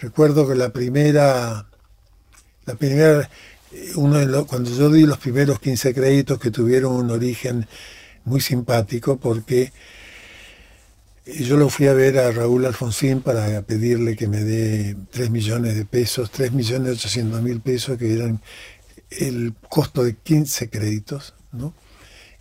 [0.00, 1.66] Recuerdo que la primera,
[2.66, 3.28] la primera,
[3.96, 7.66] uno cuando yo di los primeros 15 créditos que tuvieron un origen
[8.24, 9.72] muy simpático porque
[11.26, 15.74] yo lo fui a ver a Raúl Alfonsín para pedirle que me dé 3 millones
[15.74, 18.40] de pesos, 3 millones 800 mil pesos, que eran
[19.10, 21.74] el costo de 15 créditos, ¿no?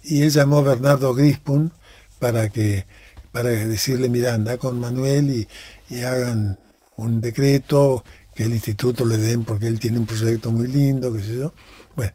[0.04, 1.72] Y él llamó a Bernardo Grispun
[2.20, 2.86] para que
[3.32, 5.48] para decirle, mira, anda con Manuel
[5.90, 6.58] y hagan
[6.98, 8.04] un decreto
[8.36, 11.54] que el instituto le den porque él tiene un proyecto muy lindo, qué sé yo.
[11.96, 12.14] Bueno,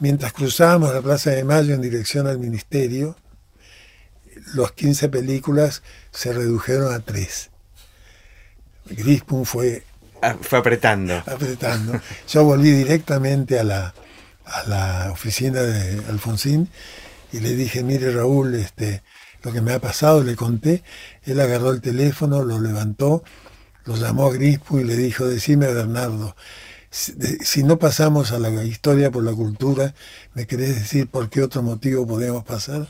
[0.00, 3.16] mientras cruzábamos la Plaza de Mayo en dirección al ministerio,
[4.54, 7.50] los 15 películas se redujeron a 3.
[8.90, 9.84] Grispun fue...
[10.22, 11.16] Ah, fue apretando.
[11.26, 12.00] Apretando.
[12.28, 13.94] Yo volví directamente a la,
[14.44, 16.68] a la oficina de Alfonsín
[17.32, 19.02] y le dije, mire Raúl, este,
[19.42, 20.82] lo que me ha pasado, le conté.
[21.24, 23.22] Él agarró el teléfono, lo levantó,
[23.88, 26.36] lo llamó a Grispun y le dijo, decime Bernardo,
[26.90, 29.94] si no pasamos a la historia por la cultura,
[30.34, 32.88] ¿me querés decir por qué otro motivo podemos pasar?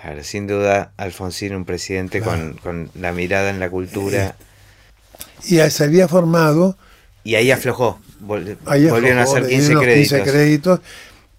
[0.00, 4.36] Claro, sin duda, Alfonsín, un presidente con, la mirada en la cultura.
[5.44, 6.78] y se había formado.
[7.24, 8.00] Y ahí aflojó.
[8.20, 10.20] volvieron a hacer 15 créditos.
[10.20, 10.80] créditos.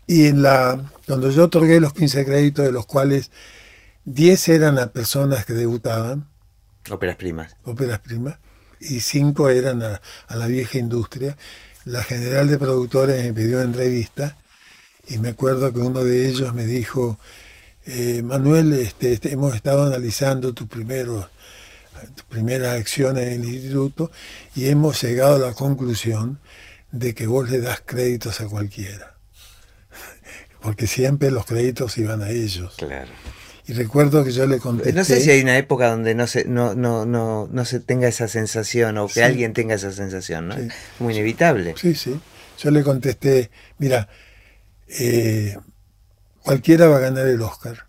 [0.08, 0.78] Y en la,
[1.08, 3.32] cuando yo otorgué los 15 créditos, de los cuales
[4.04, 6.28] 10 eran a personas que debutaban.
[6.90, 7.56] Óperas primas.
[7.64, 8.40] Óperas primas.
[8.80, 11.38] Y 5 eran a, la vieja industria.
[11.86, 14.38] La general de productores me pidió entrevista.
[15.08, 17.18] Y me acuerdo que uno de ellos me dijo
[17.86, 21.28] eh, Manuel, este, este, hemos estado analizando tus primeros
[22.30, 24.12] primeras acciones en el instituto
[24.56, 26.40] y hemos llegado a la conclusión
[26.92, 29.16] de que vos le das créditos a cualquiera.
[30.62, 32.76] Porque siempre los créditos iban a ellos.
[32.78, 33.12] Claro.
[33.70, 34.94] Y recuerdo que yo le contesté.
[34.94, 38.08] No sé si hay una época donde no se, no, no, no, no se tenga
[38.08, 40.56] esa sensación o que alguien tenga esa sensación, ¿no?
[40.56, 41.76] Es muy inevitable.
[41.78, 42.20] Sí, sí.
[42.58, 44.10] Yo le contesté, mira,
[44.88, 45.56] eh,
[46.42, 47.86] cualquiera va a ganar el Oscar.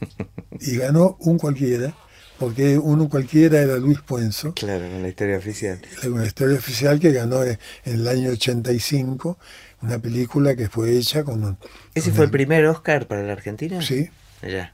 [0.60, 1.92] Y ganó un cualquiera,
[2.38, 4.54] porque uno cualquiera era Luis Puenzo.
[4.54, 5.80] Claro, con la historia oficial.
[6.00, 9.38] Con la historia oficial que ganó en el año 85,
[9.82, 11.58] una película que fue hecha con...
[11.96, 13.82] ¿Ese fue el, primer Oscar para la Argentina?
[13.82, 14.08] Sí.
[14.40, 14.72] Ya.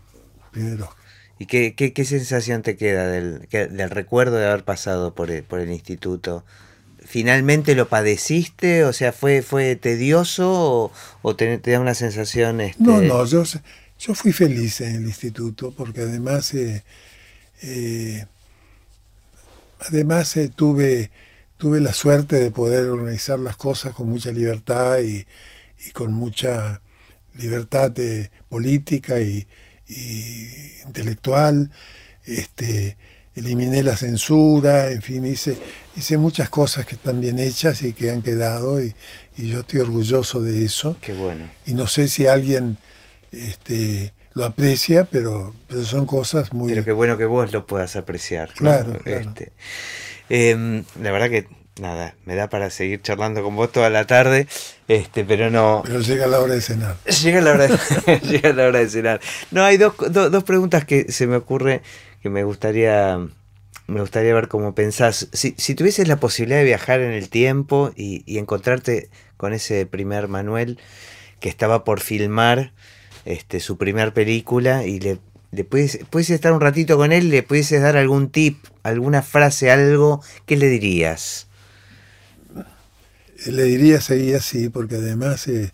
[0.50, 0.78] Primer
[1.38, 5.60] ¿Y qué, qué, sensación te queda del, del, recuerdo de haber pasado por el, por
[5.60, 6.44] el instituto?
[7.10, 8.84] finalmente lo padeciste?
[8.84, 10.92] O sea, ¿fue, fue tedioso
[11.22, 12.60] o, te, da una sensación?
[12.60, 12.82] Este...
[12.82, 13.42] No, no, yo,
[13.98, 16.84] yo fui feliz en el instituto porque además, eh,
[17.62, 18.26] eh,
[19.80, 21.10] además eh, tuve,
[21.56, 25.26] tuve la suerte de poder organizar las cosas con mucha libertad y,
[25.92, 26.82] con mucha
[27.34, 27.92] libertad
[28.48, 29.46] política y,
[29.90, 31.70] y, intelectual.
[32.24, 32.96] Este,
[33.34, 35.56] eliminé la censura, en fin, hice,
[35.96, 38.94] hice muchas cosas que están bien hechas y que han quedado y,
[39.36, 40.96] y yo estoy orgulloso de eso.
[41.00, 41.48] Qué bueno.
[41.66, 42.78] Y no sé si alguien
[43.32, 46.70] este, lo aprecia, pero, pero son cosas muy...
[46.70, 48.50] Pero qué bueno que vos lo puedas apreciar.
[48.50, 48.56] ¿no?
[48.56, 49.30] Claro, claro.
[49.30, 49.52] Este,
[50.28, 51.46] em, la verdad que
[51.80, 54.46] nada, me da para seguir charlando con vos toda la tarde,
[54.88, 55.82] este, pero no.
[55.84, 56.96] Pero llega la hora de cenar.
[57.22, 59.20] Llega la hora de, llega la hora de cenar.
[59.50, 61.82] No, hay dos, do- dos preguntas que se me ocurre
[62.22, 63.18] que me gustaría.
[63.86, 65.26] Me gustaría ver cómo pensás.
[65.32, 69.84] Si, si tuvieses la posibilidad de viajar en el tiempo y, y encontrarte con ese
[69.84, 70.78] primer Manuel
[71.40, 72.72] que estaba por filmar
[73.24, 75.18] este, su primer película y le,
[75.50, 79.72] le puedes, puedes estar un ratito con él, le pudieses dar algún tip, alguna frase,
[79.72, 81.48] algo, ¿qué le dirías?
[83.46, 85.72] Le diría seguir así, porque además, eh,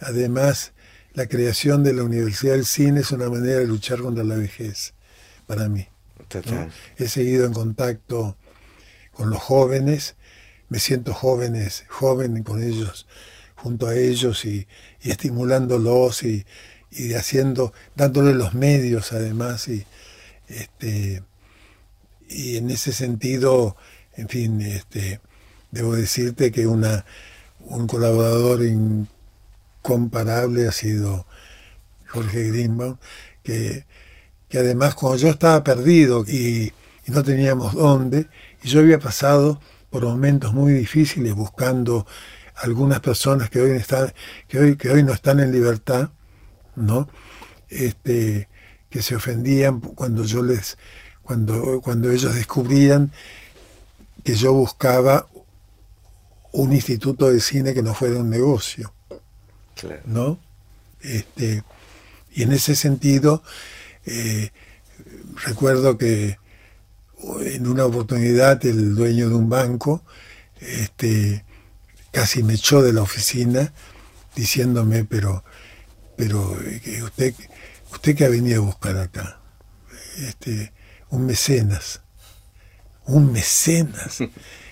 [0.00, 0.72] además
[1.14, 4.94] la creación de la Universidad del Cine es una manera de luchar contra la vejez,
[5.46, 5.86] para mí.
[6.96, 8.36] He seguido en contacto
[9.12, 10.16] con los jóvenes,
[10.68, 13.06] me siento jóvenes, joven con ellos,
[13.54, 14.68] junto a ellos y,
[15.00, 16.44] y estimulándolos y,
[16.90, 19.86] y haciendo, dándoles los medios además y
[20.48, 21.22] este
[22.28, 23.76] y en ese sentido,
[24.14, 25.20] en fin, este
[25.70, 27.04] debo decirte que una
[27.60, 31.26] un colaborador incomparable ha sido
[32.08, 32.96] Jorge Greenbaum,
[33.42, 33.84] que,
[34.48, 36.72] que además cuando yo estaba perdido y,
[37.06, 38.28] y no teníamos dónde,
[38.62, 39.60] y yo había pasado
[39.90, 42.06] por momentos muy difíciles buscando
[42.56, 44.12] algunas personas que hoy están,
[44.48, 46.10] que hoy, que hoy no están en libertad,
[46.74, 47.08] ¿no?
[47.68, 48.48] Este,
[48.90, 50.78] que se ofendían cuando yo les,
[51.22, 53.12] cuando, cuando ellos descubrían
[54.24, 55.26] que yo buscaba
[56.52, 58.92] un instituto de cine que no fuera un negocio.
[59.74, 60.02] Claro.
[60.06, 60.40] ¿no?
[61.00, 61.62] Este,
[62.32, 63.42] y en ese sentido,
[64.06, 64.50] eh,
[65.44, 66.38] recuerdo que
[67.40, 70.02] en una oportunidad el dueño de un banco
[70.60, 71.44] este,
[72.12, 73.72] casi me echó de la oficina
[74.34, 75.44] diciéndome, pero,
[76.16, 77.34] pero eh, usted,
[77.92, 79.40] usted que ha venido a buscar acá,
[80.18, 80.72] este,
[81.10, 82.02] un mecenas,
[83.06, 84.18] un mecenas.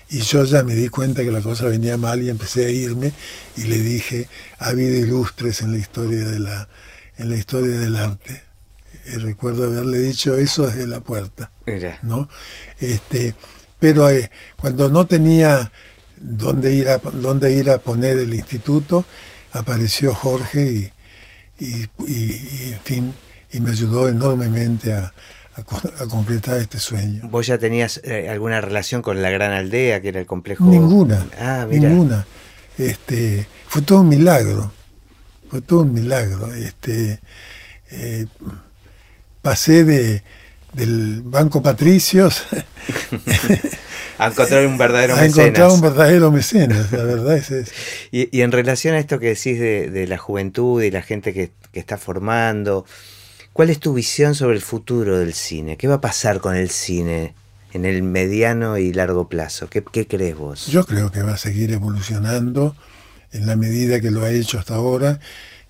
[0.09, 3.11] Y yo ya me di cuenta que la cosa venía mal y empecé a irme
[3.57, 4.27] y le dije,
[4.59, 6.69] ha habido ilustres en la historia de la,
[7.17, 8.41] en la historia del arte.
[9.05, 11.51] Y recuerdo haberle dicho eso desde la puerta.
[12.03, 12.29] ¿no?
[12.79, 13.35] Este,
[13.79, 15.71] pero eh, cuando no tenía
[16.19, 19.05] dónde ir a dónde ir a poner el instituto,
[19.51, 20.91] apareció Jorge
[21.59, 23.13] y, y, y- y, en fin,
[23.51, 25.13] y me ayudó enormemente a,
[25.57, 27.27] a co- a completar este sueño.
[27.29, 30.63] ¿Vos ya tenías eh, alguna relación con la gran aldea, que era el complejo?
[30.65, 31.89] Ninguna, Ah, mira.
[31.89, 32.25] ninguna.
[32.77, 34.71] Este, fue todo un milagro,
[35.49, 36.53] fue todo un milagro.
[36.53, 37.19] Este,
[37.91, 38.25] eh,
[39.41, 40.23] pasé de,
[40.73, 42.43] del Banco Patricios
[44.19, 45.73] A encontrar un verdadero a encontrar mecenas.
[45.73, 47.71] un verdadero mecenas, la verdad es eso.
[48.11, 51.33] Y, y en relación a esto que decís de, de la juventud y la gente
[51.33, 52.85] que, que está formando,
[53.57, 55.77] ¿cuál es tu visión sobre el futuro del cine?
[55.77, 57.33] ¿Qué va a pasar con el cine
[57.73, 59.67] en el mediano y largo plazo?
[59.67, 60.67] ¿Qué, crees vos?
[60.67, 62.75] Yo creo que va a seguir evolucionando
[63.31, 65.19] en la medida que lo ha hecho hasta ahora.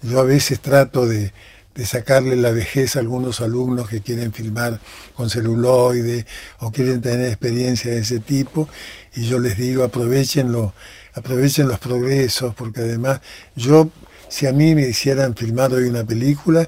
[0.01, 1.31] Yo a veces trato de,
[1.75, 4.81] de sacarle la vejez a algunos alumnos que quieren filmar
[5.15, 6.25] con celuloide
[6.59, 8.67] o quieren tener experiencia de ese tipo
[9.15, 13.21] y yo les digo aprovechen los progresos porque además
[13.55, 13.89] yo
[14.29, 16.67] si a mí me hicieran filmar hoy una película,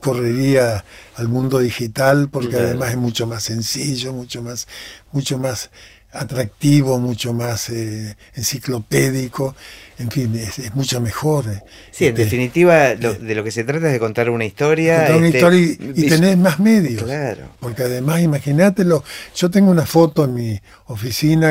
[0.00, 0.84] correría
[1.16, 4.66] al mundo digital porque además es mucho más sencillo, mucho más,
[5.12, 5.70] mucho más
[6.12, 9.54] atractivo, mucho más eh, enciclopédico,
[9.98, 11.46] en fin, es, es mucho mejor.
[11.48, 11.62] eh.
[11.90, 14.96] Sí, en Este, definitiva, lo- de lo que se trata es de contar una historia.
[14.98, 17.02] contar una este, historia y, y vis- tener más medios.
[17.02, 17.48] Claro.
[17.60, 19.02] Porque además, imagínatelo,
[19.34, 21.50] yo tengo una foto en mi oficina,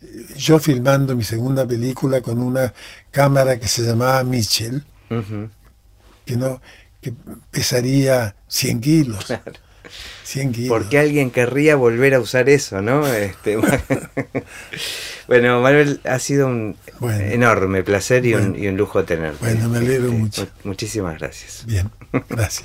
[0.00, 2.72] eh, yo filmando mi segunda película con una
[3.10, 5.48] cámara que se llamaba Mitchell, Ujú.
[6.24, 6.60] que no
[7.00, 7.12] que
[7.50, 9.26] pesaría 100 kilos.
[10.24, 10.68] 100 kilos.
[10.70, 13.06] Porque alguien querría volver a usar eso, ¿no?
[13.06, 13.56] Este,
[15.28, 17.20] bueno, Manuel, ha sido un Bueno.
[17.24, 18.64] enorme placer y, un, Bueno.
[18.64, 19.38] y un lujo tenerte.
[19.40, 20.42] Bueno, me alegro Este, mucho.
[20.42, 21.64] mu- Muchísimas gracias.
[21.66, 21.90] Bien,
[22.30, 22.64] gracias.